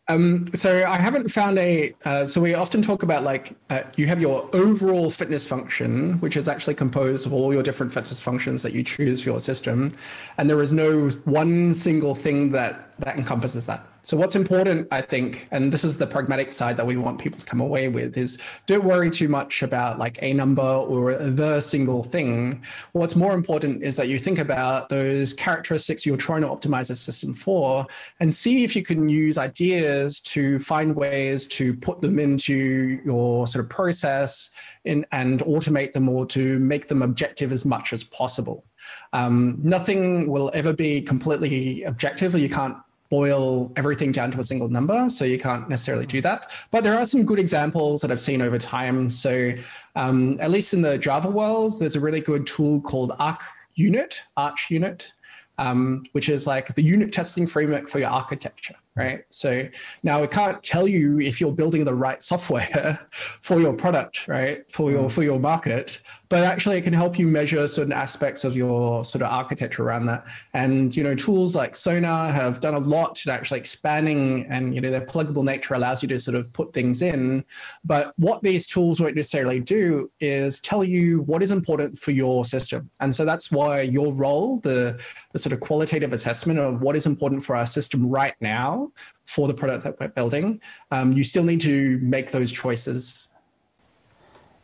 [0.08, 1.94] Um, so I haven't found a.
[2.04, 6.36] Uh, so we often talk about like uh, you have your overall fitness function, which
[6.36, 9.92] is actually composed of all your different fitness functions that you choose for your system,
[10.38, 13.86] and there is no one single thing that that encompasses that.
[14.04, 17.40] So what's important, I think, and this is the pragmatic side that we want people
[17.40, 21.60] to come away with is don't worry too much about like a number or the
[21.60, 22.64] single thing.
[22.94, 26.96] What's more important is that you think about those characteristics you're trying to optimize a
[26.96, 27.86] system for
[28.20, 33.46] and see if you can use ideas to find ways to put them into your
[33.46, 34.50] sort of process
[34.84, 38.66] in, and automate them or to make them objective as much as possible.
[39.14, 42.78] Um, nothing will ever be completely objective or you can't
[43.12, 45.10] boil everything down to a single number.
[45.10, 46.50] So you can't necessarily do that.
[46.72, 49.12] But there are some good examples that I've seen over time.
[49.12, 49.52] So
[49.96, 53.44] um, at least in the Java world, there's a really good tool called Arch
[53.76, 55.12] Unit, ArchUnit,
[55.58, 59.24] um, which is like the unit testing framework for your architecture right?
[59.30, 59.68] So
[60.04, 64.70] now it can't tell you if you're building the right software for your product, right?
[64.72, 65.12] For your mm.
[65.12, 66.02] for your market,
[66.32, 70.06] but actually it can help you measure certain aspects of your sort of architecture around
[70.06, 70.26] that.
[70.54, 74.80] And you know, tools like Sonar have done a lot to actually expanding, and you
[74.80, 77.44] know, their pluggable nature allows you to sort of put things in.
[77.84, 82.46] But what these tools won't necessarily do is tell you what is important for your
[82.46, 82.90] system.
[83.02, 85.02] And so that's why your role, the
[85.34, 88.90] the sort of qualitative assessment of what is important for our system right now
[89.26, 90.62] for the product that we're building,
[90.92, 93.28] um, you still need to make those choices.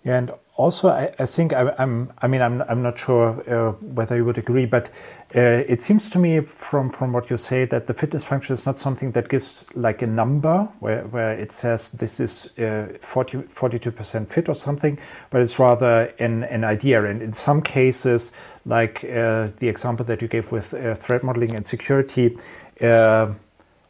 [0.06, 3.72] Yeah, and also I, I think I, am I mean I'm I'm not sure uh,
[3.74, 4.90] whether you would agree, but
[5.36, 8.66] uh, it seems to me from from what you say that the fitness function is
[8.66, 13.92] not something that gives like a number where where it says this is uh, 42
[13.92, 14.98] percent fit or something,
[15.30, 17.04] but it's rather an an idea.
[17.06, 18.32] And in some cases,
[18.66, 22.36] like uh, the example that you gave with uh, threat modeling and security.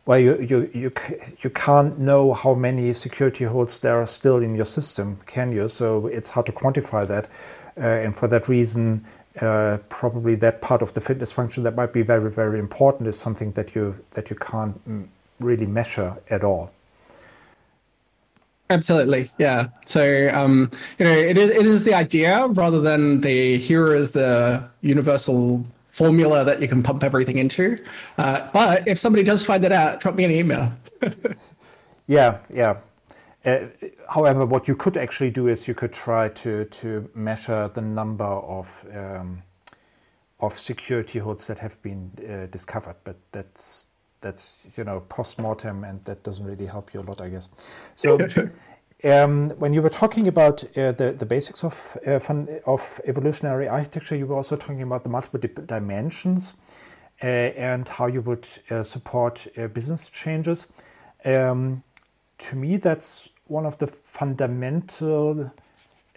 [0.08, 0.92] Well, you, you, you,
[1.42, 5.68] you can't know how many security holes there are still in your system, can you?
[5.68, 7.28] So it's hard to quantify that.
[7.78, 9.04] Uh, and for that reason,
[9.42, 13.20] uh, probably that part of the fitness function that might be very, very important is
[13.20, 15.06] something that you, that you can't mm,
[15.42, 16.72] really measure at all.
[18.70, 19.68] Absolutely, yeah.
[19.86, 24.12] So um, you know, it is it is the idea rather than the here is
[24.12, 25.66] the universal
[25.98, 27.76] formula that you can pump everything into.
[28.20, 30.72] Uh, but if somebody does find that out, drop me an email.
[32.08, 32.78] yeah, yeah.
[33.44, 33.60] Uh,
[34.08, 38.26] however, what you could actually do is you could try to to measure the number
[38.26, 39.42] of um,
[40.40, 43.86] of security holes that have been uh, discovered, but that's
[44.20, 47.50] that's you know post mortem, and that doesn't really help you a lot, I guess.
[47.96, 48.18] So.
[49.04, 52.20] Um, when you were talking about uh, the, the basics of, uh,
[52.66, 56.56] of evolutionary architecture, you were also talking about the multiple di dimensions
[57.22, 60.66] uh, and how you would uh, support uh, business changes.
[61.26, 61.84] Um,
[62.40, 65.52] to me, that's one of the fundamental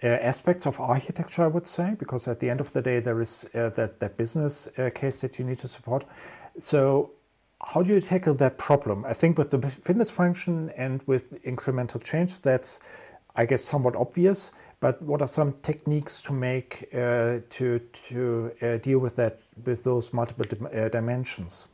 [0.03, 3.21] uh, aspects of architecture, I would say, because at the end of the day, there
[3.21, 6.05] is that, that business case that you need to support.
[6.57, 7.11] So
[7.63, 9.05] how do you tackle that problem?
[9.05, 12.79] I think with the fitness function and with incremental change, that's,
[13.35, 14.51] I guess, somewhat obvious.
[14.79, 19.83] But what are some techniques to make uh, to to uh, deal with that with
[19.83, 21.67] those multiple uh, dimensions?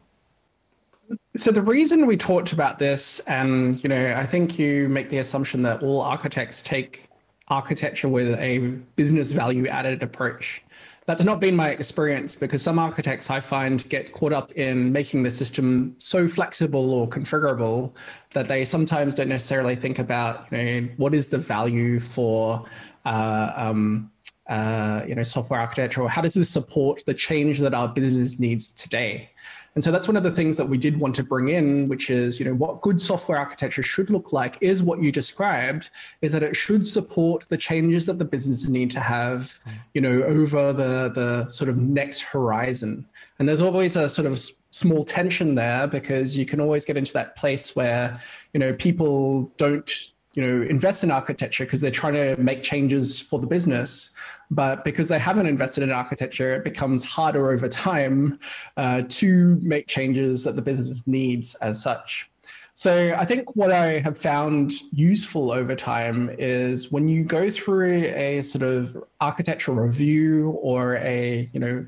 [1.37, 5.19] So the reason we talked about this, and you know, I think you make the
[5.19, 7.06] assumption that all architects take
[7.49, 8.59] architecture with a
[8.95, 10.61] business value added approach.
[11.05, 15.23] that's not been my experience because some architects I find get caught up in making
[15.23, 17.93] the system so flexible or configurable
[18.31, 22.65] that they sometimes don't necessarily think about, you know, what is the value for,
[23.05, 24.11] uh, um,
[24.49, 28.37] uh, you know, software architecture, or how does this support the change that our business
[28.37, 29.29] needs today?
[29.77, 32.09] And so that's one of the things that we did want to bring in, which
[32.09, 35.91] is, you know, what good software architecture should look like is what you described,
[36.23, 39.73] is that it should support the changes that the business need to have, mm.
[39.93, 43.05] you know, over the the sort of next horizon.
[43.37, 47.13] And there's always a sort of small tension there because you can always get into
[47.13, 48.19] that place where,
[48.55, 49.91] you know, people don't
[50.33, 54.09] you know invest in architecture because they're trying to make changes for the business
[54.49, 58.39] but because they haven't invested in architecture it becomes harder over time
[58.77, 62.29] uh, to make changes that the business needs as such.
[62.73, 68.03] So i think what i have found useful over time is when you go through
[68.15, 71.85] a sort of architectural review or a you know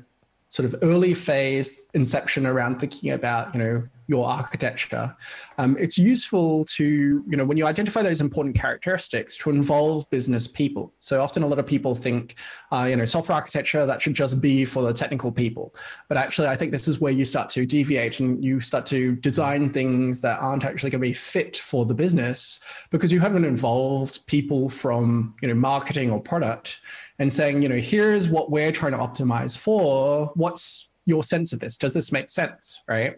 [0.48, 5.16] sort of early phase inception around thinking about you know your architecture,
[5.58, 10.48] um, it's useful to, you know, when you identify those important characteristics to involve business
[10.48, 10.92] people.
[10.98, 12.34] So often a lot of people think,
[12.72, 15.76] uh, you know, software architecture, that should just be for the technical people.
[16.08, 19.14] But actually, I think this is where you start to deviate and you start to
[19.16, 22.58] design things that aren't actually going to be fit for the business
[22.90, 26.80] because you haven't involved people from, you know, marketing or product
[27.20, 30.32] and saying, you know, here's what we're trying to optimize for.
[30.34, 31.76] What's your sense of this?
[31.76, 32.80] Does this make sense?
[32.88, 33.16] Right.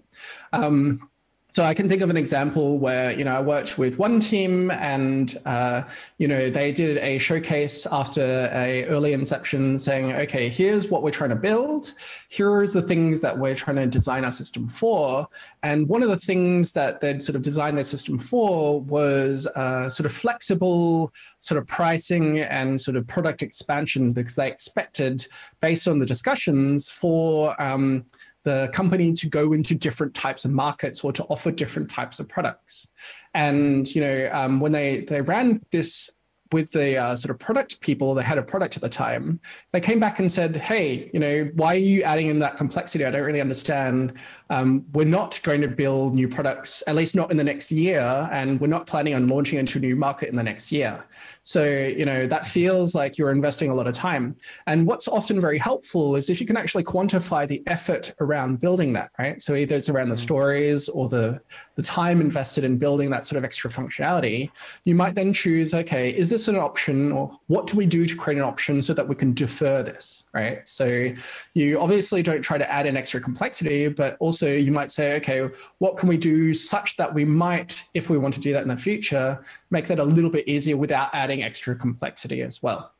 [0.53, 1.09] Um,
[1.53, 4.70] so I can think of an example where you know I worked with one team,
[4.70, 5.82] and uh,
[6.16, 11.11] you know they did a showcase after a early inception, saying, "Okay, here's what we're
[11.11, 11.92] trying to build.
[12.30, 15.28] Here's the things that we're trying to design our system for."
[15.62, 19.90] And one of the things that they'd sort of designed their system for was uh,
[19.90, 25.26] sort of flexible sort of pricing and sort of product expansion because they expected,
[25.61, 28.07] based on the discussions, for um,
[28.45, 32.28] the company to go into different types of markets or to offer different types of
[32.28, 32.88] products.
[33.34, 36.11] And you know, um, when they they ran this
[36.53, 39.40] with the uh, sort of product people, the head of product at the time,
[39.72, 43.05] they came back and said, "Hey, you know, why are you adding in that complexity?
[43.05, 44.14] I don't really understand.
[44.51, 48.28] Um, we're not going to build new products, at least not in the next year,
[48.30, 51.05] and we're not planning on launching into a new market in the next year.
[51.43, 54.36] So, you know, that feels like you're investing a lot of time.
[54.66, 58.93] And what's often very helpful is if you can actually quantify the effort around building
[58.93, 59.43] that, right?
[59.43, 60.18] So either it's around the mm.
[60.18, 61.40] stories or the
[61.74, 64.51] the time invested in building that sort of extra functionality,
[64.84, 68.14] you might then choose, okay, is this an option or what do we do to
[68.14, 70.66] create an option so that we can defer this, right?
[70.68, 71.09] So
[71.55, 75.49] you obviously don't try to add in extra complexity, but also you might say, okay,
[75.78, 78.68] what can we do such that we might, if we want to do that in
[78.68, 79.43] the future,
[79.73, 82.93] make that a little bit easier without adding extra complexity as well.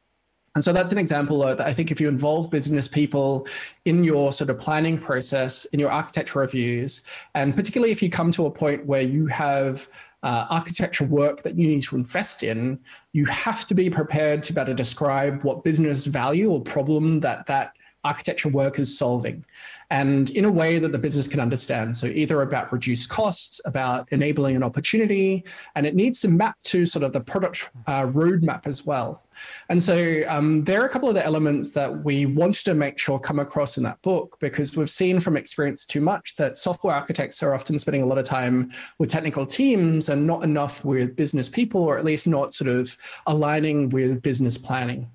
[0.55, 3.47] And so that's an example that I think if you involve business people
[3.87, 7.03] in your sort of planning process, in your architecture reviews,
[7.35, 9.89] and particularly if you come to a point where you have
[10.23, 12.79] uh, architecture work that you need to invest in,
[13.12, 17.75] you have to be prepared to better describe what business value or problem that that
[18.05, 19.44] architecture work is solving
[19.92, 21.94] and in a way that the business can understand.
[21.94, 25.44] So, either about reduced costs, about enabling an opportunity,
[25.74, 29.22] and it needs to map to sort of the product uh, roadmap as well.
[29.68, 32.98] And so, um, there are a couple of the elements that we wanted to make
[32.98, 36.94] sure come across in that book because we've seen from experience too much that software
[36.94, 41.14] architects are often spending a lot of time with technical teams and not enough with
[41.16, 42.96] business people, or at least not sort of
[43.26, 45.11] aligning with business planning.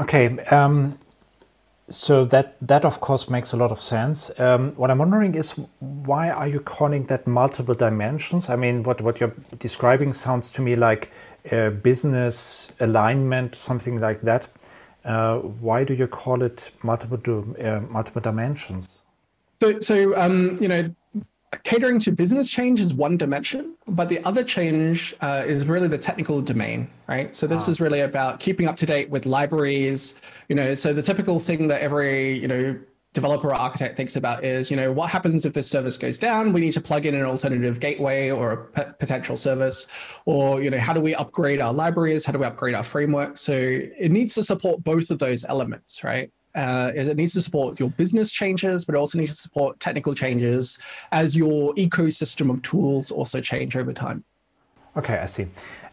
[0.00, 0.38] Okay.
[0.46, 0.98] Um,
[1.88, 4.32] so that that of course makes a lot of sense.
[4.40, 8.50] Um, what I'm wondering is why are you calling that multiple dimensions?
[8.50, 11.12] I mean, what what you're describing sounds to me like
[11.82, 14.48] business alignment, something like that.
[15.04, 19.02] Uh, why do you call it multiple uh, multiple dimensions?
[19.62, 20.94] So, so um, you know,
[21.62, 25.98] catering to business change is one dimension, but the other change uh, is really the
[25.98, 27.34] technical domain, right?
[27.34, 27.70] So this ah.
[27.70, 30.20] is really about keeping up to date with libraries.
[30.48, 32.78] You know, so the typical thing that every you know
[33.16, 36.52] developer or architect thinks about is, you know, what happens if this service goes down?
[36.52, 39.86] We need to plug in an alternative gateway or a p- potential service,
[40.26, 42.24] or you know, how do we upgrade our libraries?
[42.24, 43.38] How do we upgrade our framework?
[43.38, 46.30] So it needs to support both of those elements, right?
[46.56, 50.14] Uh, it needs to support your business changes, but it also needs to support technical
[50.14, 50.78] changes
[51.12, 54.24] as your ecosystem of tools also change over time.
[54.96, 55.48] Okay, I see.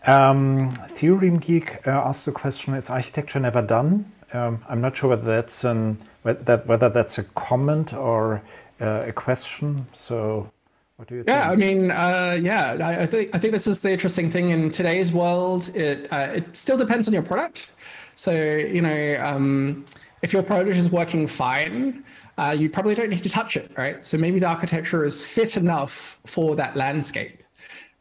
[0.07, 4.11] Um, Theorem Geek uh, asked the question: Is architecture never done?
[4.32, 8.41] Um, I'm not sure whether that's an whether that's a comment or
[8.80, 9.86] uh, a question.
[9.91, 10.49] So,
[10.95, 11.36] what do you think?
[11.36, 14.51] Yeah, I mean, uh, yeah, I, I, think I think this is the interesting thing
[14.51, 15.70] in today's world.
[15.76, 17.68] It uh, it still depends on your product.
[18.16, 19.86] So, you know, um,
[20.24, 22.03] if your product is working fine,
[22.38, 24.03] uh, you probably don't need to touch it, right?
[24.03, 27.43] So maybe the architecture is fit enough for that landscape.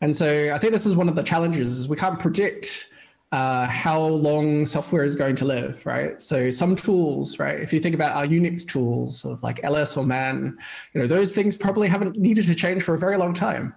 [0.00, 2.88] And so I think this is one of the challenges is we can't predict
[3.32, 6.22] uh, how long software is going to live, right?
[6.22, 7.58] So some tools, right?
[7.58, 10.56] If you think about our Unix tools of like ls or man,
[10.94, 13.74] you know, those things probably haven't needed to change for a very long time.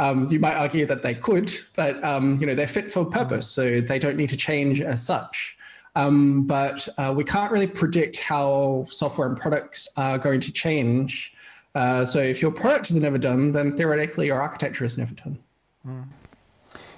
[0.00, 3.46] Um, you might argue that they could, but um, you know they're fit for purpose,
[3.48, 5.56] so they don't need to change as such.
[5.96, 11.32] Um, but uh, we can't really predict how software and products are going to change.
[11.74, 15.38] Uh, so if your product is never done, then theoretically your architecture is never done.
[15.86, 16.04] Mm.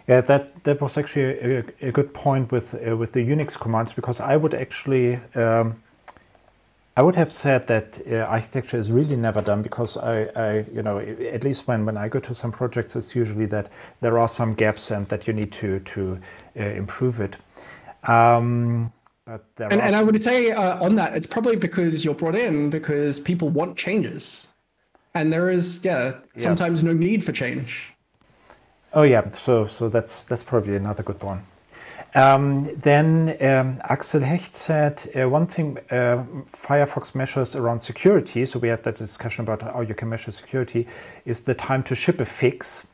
[0.08, 3.92] Yeah, that that was actually a, a good point with uh, with the Unix commands
[3.92, 5.82] because I would actually um,
[6.96, 10.82] I would have said that uh, architecture is really never done because I, I, you
[10.82, 13.68] know at least when when I go to some projects it's usually that
[14.00, 16.18] there are some gaps and that you need to to
[16.58, 17.36] uh, improve it.
[18.06, 18.92] Um,
[19.26, 23.18] and, and I would say uh, on that, it's probably because you're brought in because
[23.18, 24.46] people want changes,
[25.14, 26.92] and there is yeah sometimes yeah.
[26.92, 27.92] no need for change.
[28.92, 31.44] Oh yeah, so so that's that's probably another good one.
[32.14, 38.46] Um, then um, Axel Hecht said uh, one thing uh, Firefox measures around security.
[38.46, 40.86] So we had that discussion about how you can measure security.
[41.26, 42.86] Is the time to ship a fix?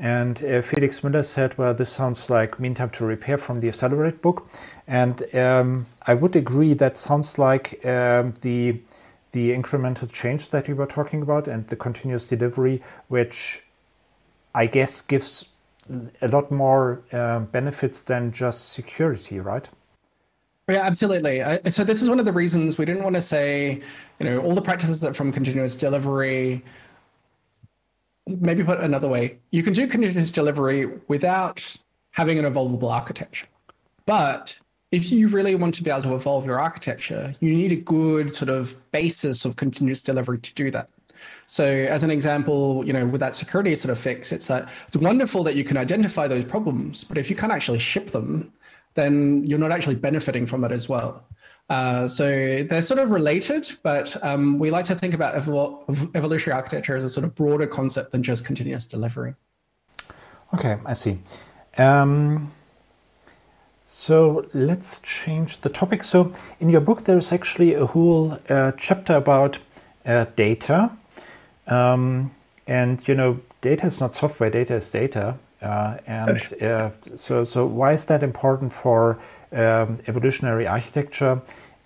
[0.00, 3.68] And uh, Felix Müller said, well, this sounds like mean time to repair from the
[3.68, 4.48] Accelerate book.
[4.86, 8.80] And um, I would agree that sounds like um, the,
[9.32, 13.62] the incremental change that we were talking about and the continuous delivery, which
[14.54, 15.50] I guess gives
[16.22, 19.68] a lot more uh, benefits than just security, right?
[20.66, 21.42] Yeah, absolutely.
[21.68, 23.82] so this is one of the reasons we didn't want to say,
[24.18, 26.64] you know, all the practices that from continuous delivery
[28.40, 31.76] maybe put another way, you can do continuous delivery without
[32.12, 33.46] having an evolvable architecture.
[34.06, 34.58] But
[34.90, 38.32] if you really want to be able to evolve your architecture, you need a good
[38.32, 40.88] sort of basis of continuous delivery to do that.
[41.46, 44.96] So as an example, you know, with that security sort of fix, it's that it's
[44.96, 48.52] wonderful that you can identify those problems, but if you can't actually ship them,
[48.94, 51.24] then you're not actually benefiting from it as well.
[51.68, 56.56] Uh, so they're sort of related, but um, we like to think about evol- evolutionary
[56.56, 59.34] architecture as a sort of broader concept than just continuous delivery.
[60.52, 61.20] Okay, I see.
[61.78, 62.50] Um,
[63.84, 66.02] so let's change the topic.
[66.02, 69.60] So in your book, there's actually a whole uh, chapter about
[70.04, 70.90] uh, data,
[71.68, 72.32] um,
[72.66, 75.36] and you know, data is not software; data is data.
[75.62, 79.18] Uh, and uh, so, so why is that important for
[79.52, 81.40] um, evolutionary architecture?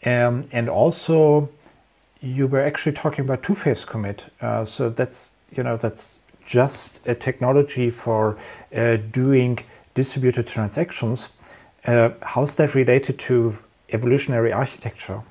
[0.04, 1.48] Um, and also,
[2.20, 4.26] you were actually talking about two-phase commit.
[4.40, 8.38] Uh, so that's you know that's just a technology for
[8.74, 9.58] uh, doing
[9.94, 11.30] distributed transactions.
[11.86, 13.58] Uh, how's that related to
[13.90, 15.22] evolutionary architecture?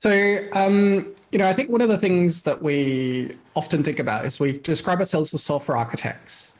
[0.00, 4.24] So, um, you know, I think one of the things that we often think about
[4.24, 6.52] is we describe ourselves as software architects,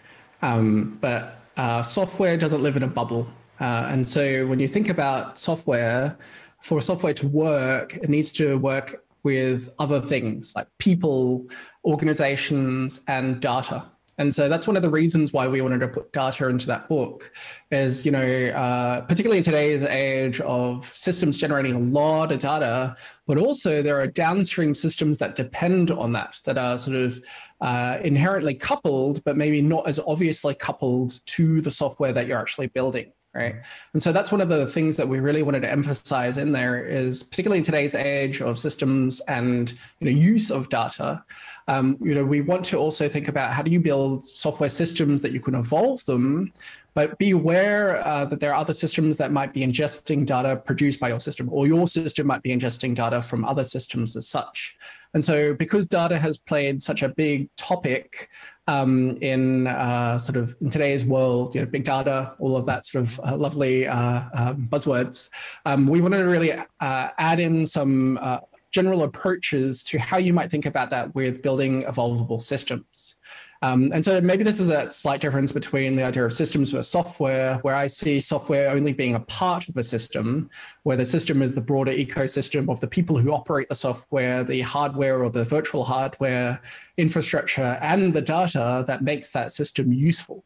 [0.43, 3.27] um, but uh, software doesn't live in a bubble.
[3.61, 6.17] Uh, and so when you think about software,
[6.61, 11.47] for software to work, it needs to work with other things like people,
[11.85, 13.85] organizations, and data.
[14.19, 16.89] And so that's one of the reasons why we wanted to put data into that
[16.89, 17.33] book
[17.71, 22.97] is, you know, uh, particularly in today's age of systems generating a lot of data,
[23.27, 27.23] but also there are downstream systems that depend on that, that are sort of
[27.61, 32.69] uh, inherently coupled, but maybe not as obviously coupled to the software that you're actually
[32.69, 33.57] building right?
[33.93, 36.85] And so that's one of the things that we really wanted to emphasize in there
[36.85, 41.23] is particularly in today's age of systems and you know use of data
[41.69, 45.23] um, you know we want to also think about how do you build software systems
[45.23, 46.53] that you can evolve them
[46.95, 50.99] but be aware uh, that there are other systems that might be ingesting data produced
[51.01, 54.77] by your system or your system might be ingesting data from other systems as such
[55.15, 58.29] and so because data has played such a big topic
[58.69, 62.85] um, in uh, sort of in today's world, you know, big data, all of that
[62.85, 65.31] sort of uh, lovely uh, um, buzzwords.
[65.65, 68.41] Um, we wanted to really uh, add in some uh,
[68.77, 73.17] general approaches to how you might think about that with building evolvable systems.
[73.63, 76.89] Um, and so maybe this is a slight difference between the idea of systems versus
[76.89, 80.51] software, where I see software only being a part of a system,
[80.83, 84.61] where the system is the broader ecosystem of the people who operate the software, the
[84.61, 86.61] hardware or the virtual hardware
[86.99, 90.45] infrastructure, and the data that makes that system useful.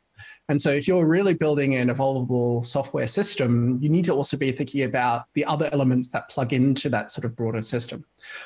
[0.51, 4.51] And so if you're really building an evolvable software system, you need to also be
[4.51, 8.05] thinking about the other elements that plug into that sort of broader system.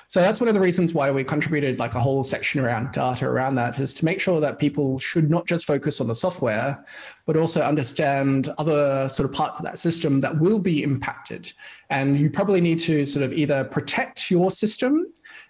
[0.09, 3.25] So that's one of the reasons why we contributed like a whole section around data
[3.27, 6.85] around that is to make sure that people should not just focus on the software,
[7.25, 11.51] but also understand other sort of parts of that system that will be impacted.
[11.89, 15.07] And you probably need to sort of either protect your system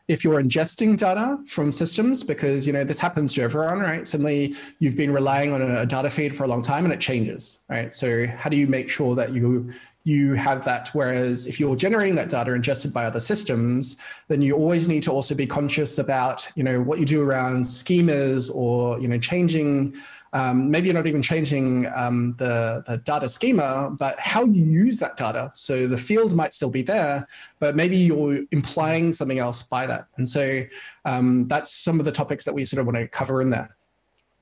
[0.07, 4.07] if you're ingesting data from systems, because you know this happens to everyone, right?
[4.07, 7.65] Suddenly you've been relying on a data feed for a long time and it changes,
[7.69, 7.95] right?
[7.95, 9.73] So how do you make sure that you
[10.05, 10.91] you have that.
[10.93, 13.97] Whereas if you're generating that data ingested by other systems,
[14.29, 17.65] then you always need to also be conscious about, you know, what you do around
[17.65, 19.97] schemas or, you know, changing.
[20.35, 24.99] Um, maybe you're not even changing um, the, the data schema, but how you use
[24.99, 25.53] that data.
[25.55, 27.27] So the field might still be there,
[27.61, 30.09] but maybe you're implying something else by that.
[30.17, 30.63] And so
[31.05, 33.77] um, that's some of the topics that we sort of want to cover in there.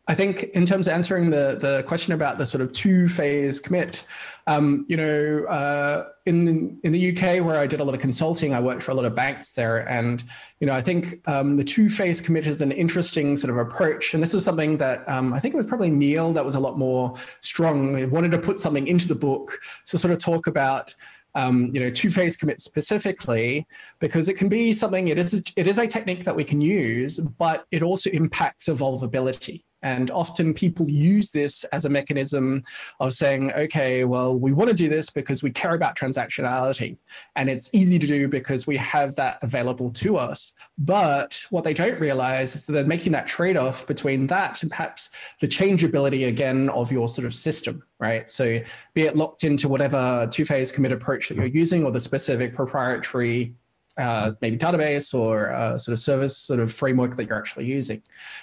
[0.09, 3.61] I think in terms of answering the the question about the sort of two phase
[3.61, 4.05] commit,
[4.49, 8.53] um, you know, uh, in in the UK where I did a lot of consulting,
[8.53, 10.25] I worked for a lot of banks there, and
[10.59, 14.13] you know, I think um, the two phase commit is an interesting sort of approach,
[14.13, 16.61] and this is something that um, I think it was probably Neal that was a
[16.61, 17.97] lot more strong.
[17.97, 20.93] He wanted to put something into the book to sort of talk about
[21.35, 23.67] um, you know, two-phase commit specifically,
[24.01, 25.09] because it can be something.
[25.09, 29.63] It is it is a technique that we can use, but it also impacts evolvability.
[29.83, 32.63] And often people use this as a mechanism
[33.01, 36.99] of saying, okay, well, we want to do this because we care about transactionality.
[37.37, 40.55] And it's easy to do because we have that available to us.
[40.79, 44.71] But what they don't realize is that they're making that trade off between that and
[44.71, 45.11] perhaps
[45.41, 48.31] the changeability again of your sort of system, right?
[48.31, 48.61] So
[48.95, 51.57] be it locked into whatever two phase commit approach that you're mm-hmm.
[51.57, 53.55] using or the specific proprietary
[53.99, 58.03] uh, maybe database or uh, sort of service sort of framework that you're actually using.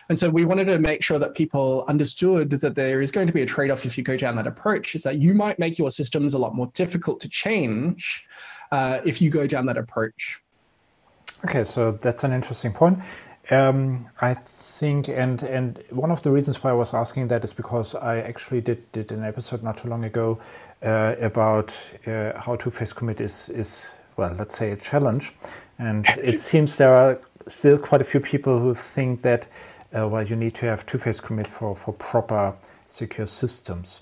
[0.10, 3.34] And so we wanted to make sure that people understood that there is going to
[3.34, 5.78] be a trade off if you go down that approach, is that you might make
[5.78, 8.24] your systems a lot more difficult to change
[8.72, 10.42] uh, if you go down that approach.
[11.46, 13.00] Okay, so that's an interesting point.
[13.50, 14.36] Um, I
[14.80, 18.20] think, and and one of the reasons why I was asking that is because I
[18.20, 20.38] actually did did an episode not too long ago
[20.84, 21.74] uh, about
[22.06, 25.34] uh, how two phase commit is is well, let's say a challenge.
[25.80, 29.48] And it seems there are still quite a few people who think that,
[29.98, 32.54] uh, well, you need to have two-phase commit for, for proper
[32.90, 34.02] secure systems.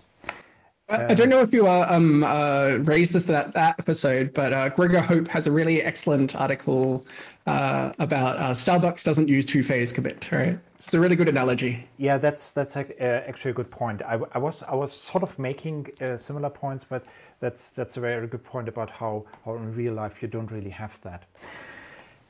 [0.89, 4.69] I don't know if you uh, um, uh, raised this that, that episode, but uh,
[4.69, 7.05] Gregor Hohpe has a really excellent article
[7.45, 10.31] uh, about uh, Starbucks doesn't use two-phase commit.
[10.31, 11.85] Right, it's a really good analogy.
[11.97, 14.01] Yeah, that's that's uh, actually a good point.
[14.01, 17.03] I, I was I was sort of making similar points, but
[17.41, 20.69] that's that's a very good point about how how in real life you don't really
[20.69, 21.25] have that.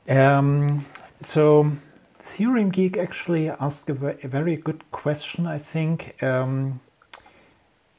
[0.08, 0.84] Um,
[1.20, 1.70] so
[2.18, 6.20] Theorem Geek actually asked a, very good question, I think.
[6.22, 6.80] Um,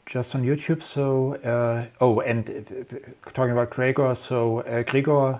[0.10, 0.82] just on YouTube.
[0.82, 5.39] So, uh, oh, and uh, talking about Gregor, so uh, Gregor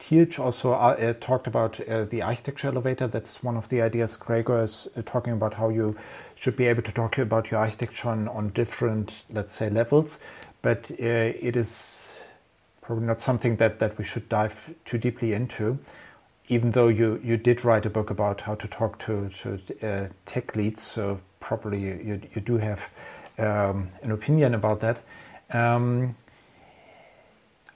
[0.00, 3.06] Tilch also uh, uh talked about uh, the architecture elevator.
[3.06, 5.96] That's one of the ideas Gregor is talking about how you
[6.34, 10.18] should be able to talk about your architecture on, on different, let's say, levels.
[10.62, 12.24] But it is
[12.82, 15.78] probably not something that, that we should dive too deeply into
[16.50, 20.56] even though you, you did write a book about how to talk to, to tech
[20.56, 22.88] leads, so probably you, you do have
[23.38, 25.00] um, an opinion about that.
[25.50, 26.16] Um,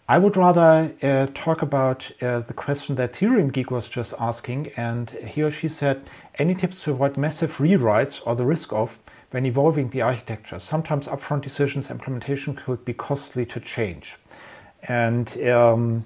[0.09, 4.69] I would rather uh, talk about uh, the question that Theorem Geek was just asking,
[4.77, 6.03] and he or she said,
[6.39, 8.99] any tips to avoid massive rewrites or the risk of
[9.31, 10.59] when evolving the architecture?
[10.59, 14.17] Sometimes upfront decisions implementation could be costly to change.
[14.83, 16.05] And um,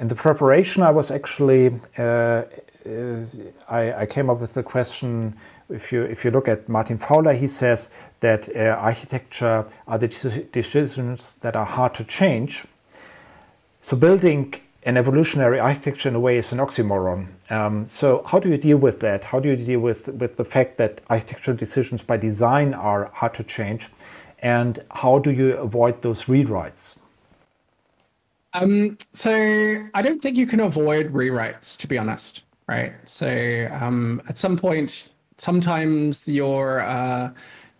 [0.00, 3.24] in the preparation, I was actually, uh, uh
[3.68, 5.36] I, I, came up with the question
[5.70, 7.90] if you if you look at Martin Fowler, he says
[8.20, 10.08] that uh, architecture are the
[10.52, 12.64] decisions that are hard to change.
[13.80, 14.54] So building
[14.84, 17.26] an evolutionary architecture in a way is an oxymoron.
[17.50, 19.24] Um, so how do you deal with that?
[19.24, 23.34] How do you deal with with the fact that architectural decisions by design are hard
[23.34, 23.88] to change,
[24.40, 26.98] and how do you avoid those rewrites?
[28.54, 29.32] Um, so
[29.94, 32.42] I don't think you can avoid rewrites, to be honest.
[32.66, 32.92] Right.
[33.04, 37.30] So um, at some point, sometimes your uh,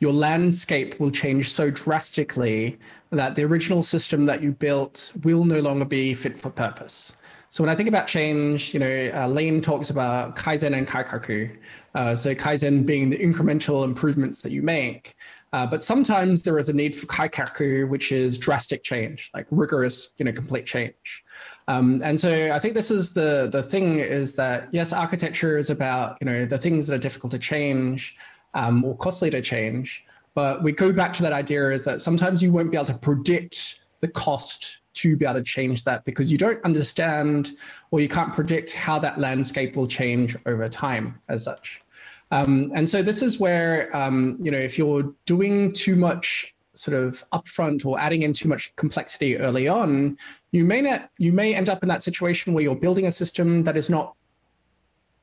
[0.00, 2.78] your landscape will change so drastically
[3.10, 7.16] that the original system that you built will no longer be fit for purpose.
[7.50, 11.56] So when I think about change, you know, uh, Lean talks about kaizen and kaikaku.
[11.94, 15.14] Uh, so kaizen being the incremental improvements that you make,
[15.52, 20.12] uh, but sometimes there is a need for kaikaku, which is drastic change, like rigorous,
[20.18, 21.24] you know, complete change.
[21.68, 25.68] Um, and so I think this is the the thing is that yes, architecture is
[25.68, 28.16] about you know the things that are difficult to change
[28.54, 30.04] um, or costly to change,
[30.34, 32.94] But we go back to that idea is that sometimes you won't be able to
[32.94, 37.52] predict the cost to be able to change that because you don't understand
[37.90, 41.82] or you can't predict how that landscape will change over time as such.
[42.30, 46.96] Um, and so this is where, um, you know, if you're doing too much sort
[46.96, 50.16] of upfront or adding in too much complexity early on,
[50.52, 53.64] you may not, you may end up in that situation where you're building a system
[53.64, 54.14] that is not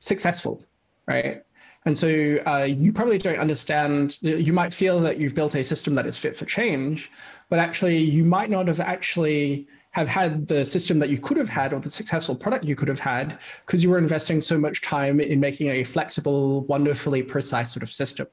[0.00, 0.64] successful,
[1.06, 1.42] right?
[1.86, 2.08] And so
[2.46, 6.16] uh, you probably don't understand, you might feel that you've built a system that is
[6.16, 7.10] fit for change,
[7.48, 11.48] but actually you might not have actually have had the system that you could have
[11.48, 14.82] had or the successful product you could have had because you were investing so much
[14.82, 18.26] time in making a flexible, wonderfully precise sort of system.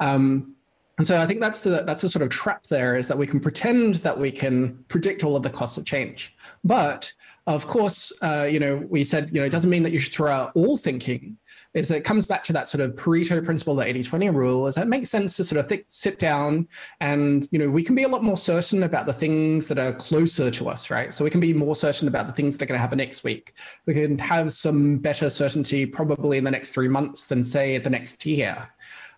[0.00, 0.54] Um,
[0.98, 3.26] and so I think that's the that's the sort of trap there is that we
[3.26, 6.34] can pretend that we can predict all of the costs of change,
[6.64, 7.12] but
[7.46, 10.12] of course, uh, you know, we said you know it doesn't mean that you should
[10.12, 11.38] throw out all thinking
[11.74, 14.82] is it comes back to that sort of Pareto principle, the 80-20 rule, is that
[14.82, 16.66] it makes sense to sort of th- sit down
[17.00, 19.92] and, you know, we can be a lot more certain about the things that are
[19.92, 21.12] closer to us, right?
[21.12, 23.22] So we can be more certain about the things that are going to happen next
[23.22, 23.54] week.
[23.86, 27.90] We can have some better certainty probably in the next three months than say the
[27.90, 28.68] next year.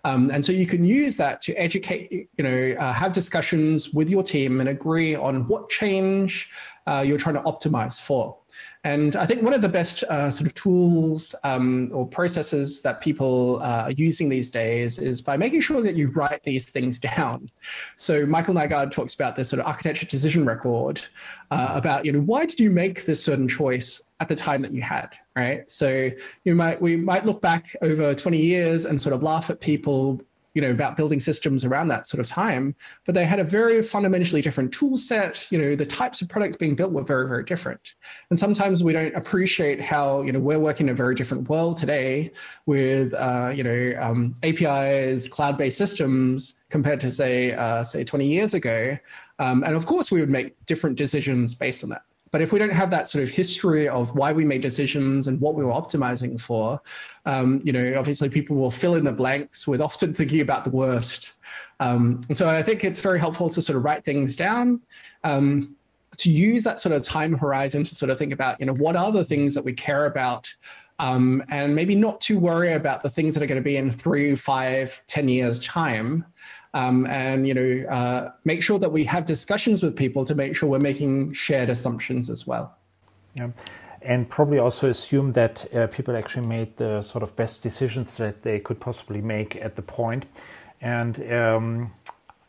[0.04, 4.08] Um, and so you can use that to educate, you know, uh, have discussions with
[4.08, 6.50] your team and agree on what change
[6.86, 8.36] uh, you're trying to optimize for.
[8.84, 13.02] And I think one of the best uh, sort of tools um, or processes that
[13.02, 16.98] people uh, are using these days is by making sure that you write these things
[16.98, 17.50] down.
[17.96, 21.06] So Michael Nygard talks about this sort of architecture decision record
[21.50, 24.72] uh, about, you know, why did you make this certain choice at the time that
[24.72, 25.70] you had, right?
[25.70, 26.10] So
[26.44, 30.22] you might we might look back over 20 years and sort of laugh at people
[30.54, 32.74] you know about building systems around that sort of time
[33.04, 35.50] but they had a very fundamentally different tool set.
[35.50, 37.94] You know the types of products being built were very very different.
[38.30, 41.76] And sometimes we don't appreciate how you know we're working in a very different world
[41.76, 42.32] today
[42.66, 48.54] with uh, you know um, apis cloud-based systems compared to say uh, say 20 years
[48.54, 48.96] ago.
[49.38, 52.58] Um, and of course we would make different decisions based on that but if we
[52.58, 55.72] don't have that sort of history of why we made decisions and what we were
[55.72, 56.80] optimizing for,
[57.26, 60.70] um, you know, obviously people will fill in the blanks with often thinking about the
[60.70, 61.34] worst.
[61.80, 64.80] Um, and so I think it's very helpful to sort of write things down.
[65.24, 65.76] Um,
[66.16, 68.94] to use that sort of time horizon to sort of think about, you know, what
[68.94, 70.52] are the things that we care about
[71.00, 73.90] um, and maybe not to worry about the things that are going to be in
[73.90, 76.26] three, five, ten years time,
[76.74, 80.56] um, and you know uh, make sure that we have discussions with people to make
[80.56, 82.76] sure we're making shared assumptions as well.
[83.34, 83.50] Yeah.
[84.02, 88.42] And probably also assume that uh, people actually made the sort of best decisions that
[88.42, 90.24] they could possibly make at the point.
[90.80, 91.92] And um,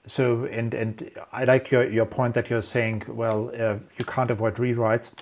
[0.06, 4.32] so, and and I like your, your point that you're saying, well, uh, you can't
[4.32, 5.14] avoid rewrites.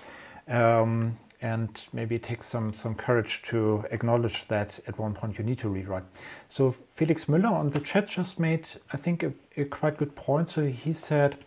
[0.47, 5.44] Um, and maybe it takes some some courage to acknowledge that at one point you
[5.44, 6.04] need to rewrite.
[6.50, 10.50] So Felix Müller on the chat just made, I think, a, a quite good point.
[10.50, 11.38] So he said,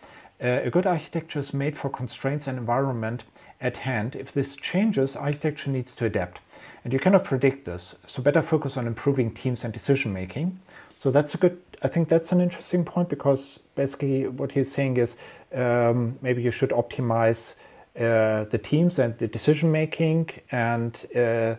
[0.43, 3.23] uh, a good architecture is made for constraints and environment
[3.61, 4.15] at hand.
[4.15, 6.41] If this changes, architecture needs to adapt,
[6.83, 7.95] and you cannot predict this.
[8.07, 10.59] So better focus on improving teams and decision making.
[10.99, 11.61] So that's a good.
[11.83, 15.17] I think that's an interesting point because basically what he's saying is
[15.53, 17.55] um, maybe you should optimize
[17.95, 21.55] the teams and the decision making and uh,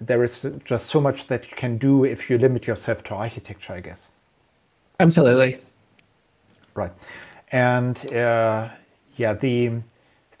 [0.00, 3.74] there is just so much that you can do if you limit yourself to architecture
[3.74, 4.10] i guess.
[4.98, 5.60] Absolutely.
[6.74, 6.92] Right.
[7.50, 8.70] And uh,
[9.16, 9.82] yeah the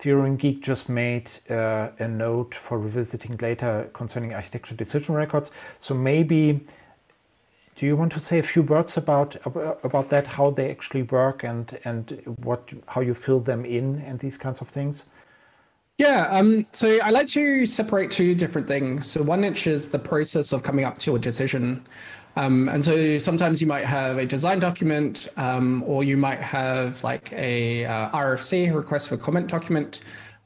[0.02, 5.52] Theorem Geek just made uh, a note for revisiting later concerning architecture decision records.
[5.78, 6.66] So maybe
[7.76, 11.44] do you want to say a few words about about that, how they actually work,
[11.44, 15.04] and and what how you fill them in, and these kinds of things?
[15.98, 19.10] Yeah, um, so I like to separate two different things.
[19.10, 21.86] So one which is the process of coming up to a decision.
[22.34, 27.04] Um, and so sometimes you might have a design document, um, or you might have
[27.04, 30.00] like a uh, RFC, request for comment document,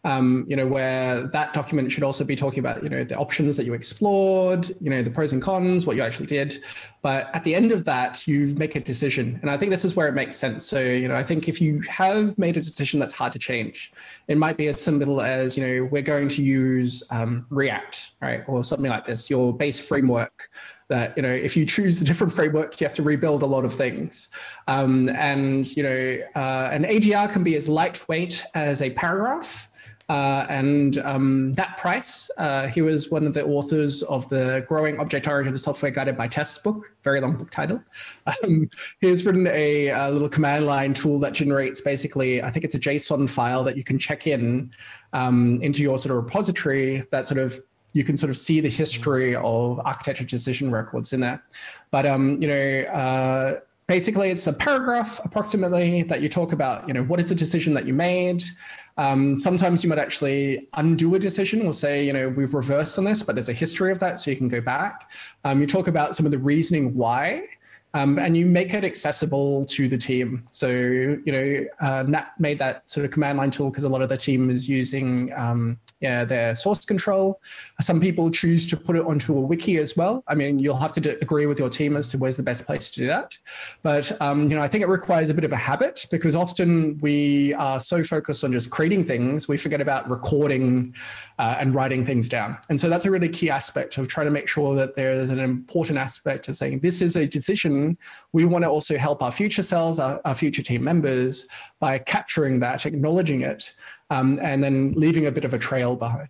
[0.07, 3.57] um, you know, where that document should also be talking about, you know, the options
[3.57, 6.63] that you explored, you know, the pros and cons, what you actually did.
[7.03, 9.37] But at the end of that, you make a decision.
[9.43, 10.65] And I think this is where it makes sense.
[10.65, 13.93] So, you know, I think if you have made a decision that's hard to change,
[14.29, 18.45] it might be as simple as, you know, we're going to use um, React, right?
[18.47, 20.51] Or something like this, your base framework
[20.89, 23.65] that you know if you choose a different framework you have to rebuild a lot
[23.65, 24.29] of things
[24.69, 29.69] um, and you know uh, an adr can be as lightweight as a paragraph
[30.09, 35.01] uh, and um, Nat Pryce, uh, he was one of the authors of the Growing
[35.01, 37.83] Object-Oriented Software Guided by Tests book, very long book title.
[38.43, 38.69] Um,
[39.01, 42.79] he's written a, a, little command line tool that generates basically, I think it's a
[42.79, 44.73] JSON file that you can check in
[45.13, 47.61] um, into your sort of repository that sort of
[47.93, 51.43] you can sort of see the history of architecture decision records in there.
[51.91, 56.95] But um, you know, uh, basically it's a paragraph approximately that you talk about you
[56.95, 58.43] know what is the decision that you made
[58.99, 63.05] um, sometimes you might actually undo a decision or say you know we've reversed on
[63.05, 65.11] this but there's a history of that so you can go back
[65.45, 67.47] um, you talk about some of the reasoning why
[67.95, 70.47] um, and you make it accessible to the team.
[70.51, 74.03] So, you know, uh, Nat made that sort of command line tool because a lot
[74.03, 77.41] of the team is using um, yeah, their source control.
[77.81, 80.23] Some people choose to put it onto a wiki as well.
[80.29, 82.67] I mean, you'll have to d- agree with your team as to where's the best
[82.67, 83.37] place to do that.
[83.83, 86.99] But um, you know, I think it requires a bit of a habit because often
[87.01, 90.95] we are so focused on just creating things, we forget about recording
[91.39, 92.59] uh, and writing things down.
[92.69, 95.31] And so that's a really key aspect of trying to make sure that there is
[95.31, 97.97] an important aspect of saying this is a decision.
[98.33, 101.47] We want to also help our future selves, our, our future team members,
[101.81, 103.75] by capturing that, acknowledging it,
[104.11, 106.29] um, and then leaving a bit of a trail behind.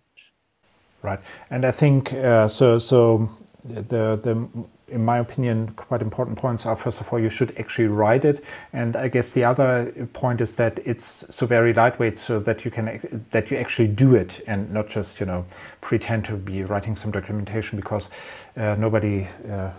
[1.03, 1.19] Right,
[1.49, 2.79] and I think uh, so.
[2.79, 3.29] So
[3.63, 4.47] the the
[4.89, 8.43] in my opinion, quite important points are first of all, you should actually write it,
[8.73, 12.71] and I guess the other point is that it's so very lightweight, so that you
[12.71, 12.99] can
[13.31, 15.45] that you actually do it and not just you know
[15.81, 18.09] pretend to be writing some documentation because
[18.55, 19.71] uh, nobody uh,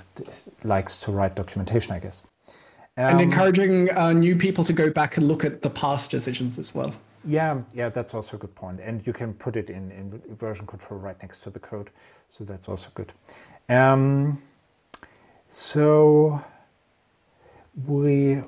[0.62, 2.22] likes to write documentation, I guess.
[2.96, 6.58] Um, and encouraging uh, new people to go back and look at the past decisions
[6.58, 6.94] as well.
[7.28, 8.80] Yeah, yeah, that's also a good point.
[8.80, 11.90] And you can put it in, in version control right next to the code.
[12.30, 13.12] So that's also good.
[13.68, 14.42] Um,
[15.48, 16.42] so
[17.86, 18.42] we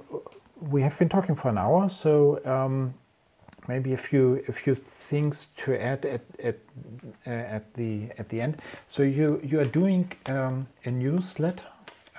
[0.60, 1.90] we have been talking for an hour.
[1.90, 2.94] So um,
[3.68, 6.58] maybe a few a few things to add at at
[7.26, 8.62] uh, at the at the end.
[8.86, 11.66] So you you are doing um, a newsletter.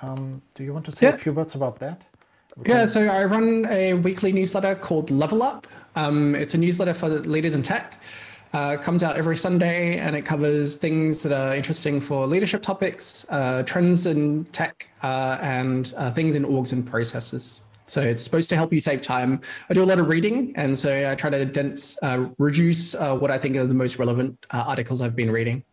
[0.03, 1.15] Um, do you want to say yeah.
[1.15, 2.01] a few words about that?
[2.59, 2.71] Okay.
[2.71, 5.67] Yeah, so I run a weekly newsletter called Level Up.
[5.95, 8.01] Um, it's a newsletter for leaders in tech.
[8.53, 13.25] Uh, comes out every Sunday and it covers things that are interesting for leadership topics,
[13.29, 17.61] uh, trends in tech, uh, and uh, things in orgs and processes.
[17.85, 19.39] So it's supposed to help you save time.
[19.69, 23.15] I do a lot of reading, and so I try to dense, uh, reduce uh,
[23.15, 25.63] what I think are the most relevant articles I've been reading.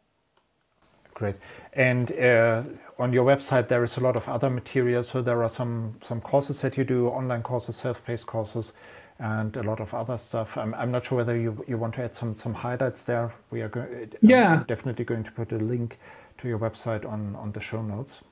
[1.19, 1.37] Great.
[1.75, 2.65] And uh,
[2.99, 5.05] on your website, there is a lot of other material.
[5.05, 8.75] So there are some some courses that you do, online courses, self-paced courses
[9.21, 10.59] and a lot of other stuff.
[10.59, 13.35] I'm, I'm not sure whether you, you want to add some, some highlights there.
[13.51, 13.89] We are go-
[14.23, 14.65] yeah.
[14.69, 15.99] definitely going to put a link
[16.39, 18.23] to your website on, on the show notes.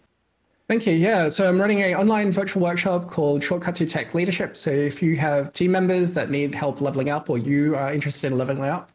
[0.69, 0.95] Thank you.
[0.95, 1.29] Yeah.
[1.29, 4.57] So I'm running an online virtual workshop called Shortcut to Tech Leadership.
[4.57, 8.33] So if you have team members that need help leveling up or you are interested
[8.33, 8.91] in leveling up,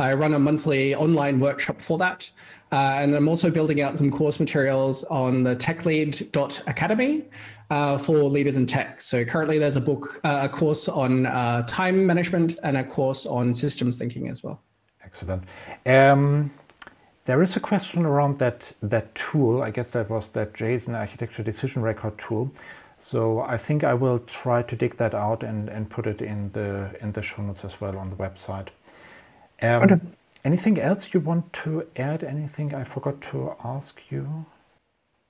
[0.00, 2.28] I run a monthly online workshop for that.
[2.72, 7.24] Uh, and I'm also building out some course materials on the techlead.academy
[7.70, 9.00] uh, for leaders in tech.
[9.00, 13.26] So currently there's a book, uh, a course on uh, time management and a course
[13.26, 14.60] on systems thinking as well.
[15.04, 15.44] Excellent.
[15.86, 16.50] Um,
[17.24, 19.62] there is a question around that that tool.
[19.62, 22.50] I guess that was that JSON architecture decision record tool.
[22.98, 26.50] So I think I will try to dig that out and, and put it in
[26.52, 28.68] the in the show notes as well on the website.
[29.60, 30.00] Um, okay.
[30.44, 32.24] Anything else you want to add?
[32.24, 34.44] Anything I forgot to ask you?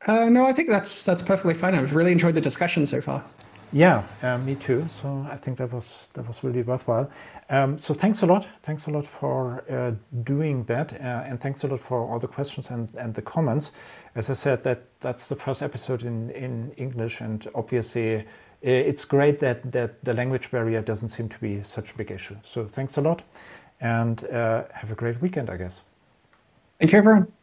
[0.06, 1.74] Uh, no, I think that's that's perfectly fine.
[1.74, 3.24] I've really enjoyed the discussion so far.
[3.72, 4.86] Yeah, uh, me too.
[5.00, 7.10] So I think that was that was really worthwhile.
[7.52, 8.48] Um, so thanks a lot.
[8.62, 9.92] Thanks a lot for uh,
[10.24, 13.72] doing that, uh, and thanks a lot for all the questions and, and the comments.
[14.14, 18.24] As I said, that that's the first episode in in English, and obviously
[18.62, 22.36] it's great that that the language barrier doesn't seem to be such a big issue.
[22.42, 23.22] So thanks a lot,
[23.82, 25.82] and uh, have a great weekend, I guess.
[26.78, 27.41] Thank you, everyone.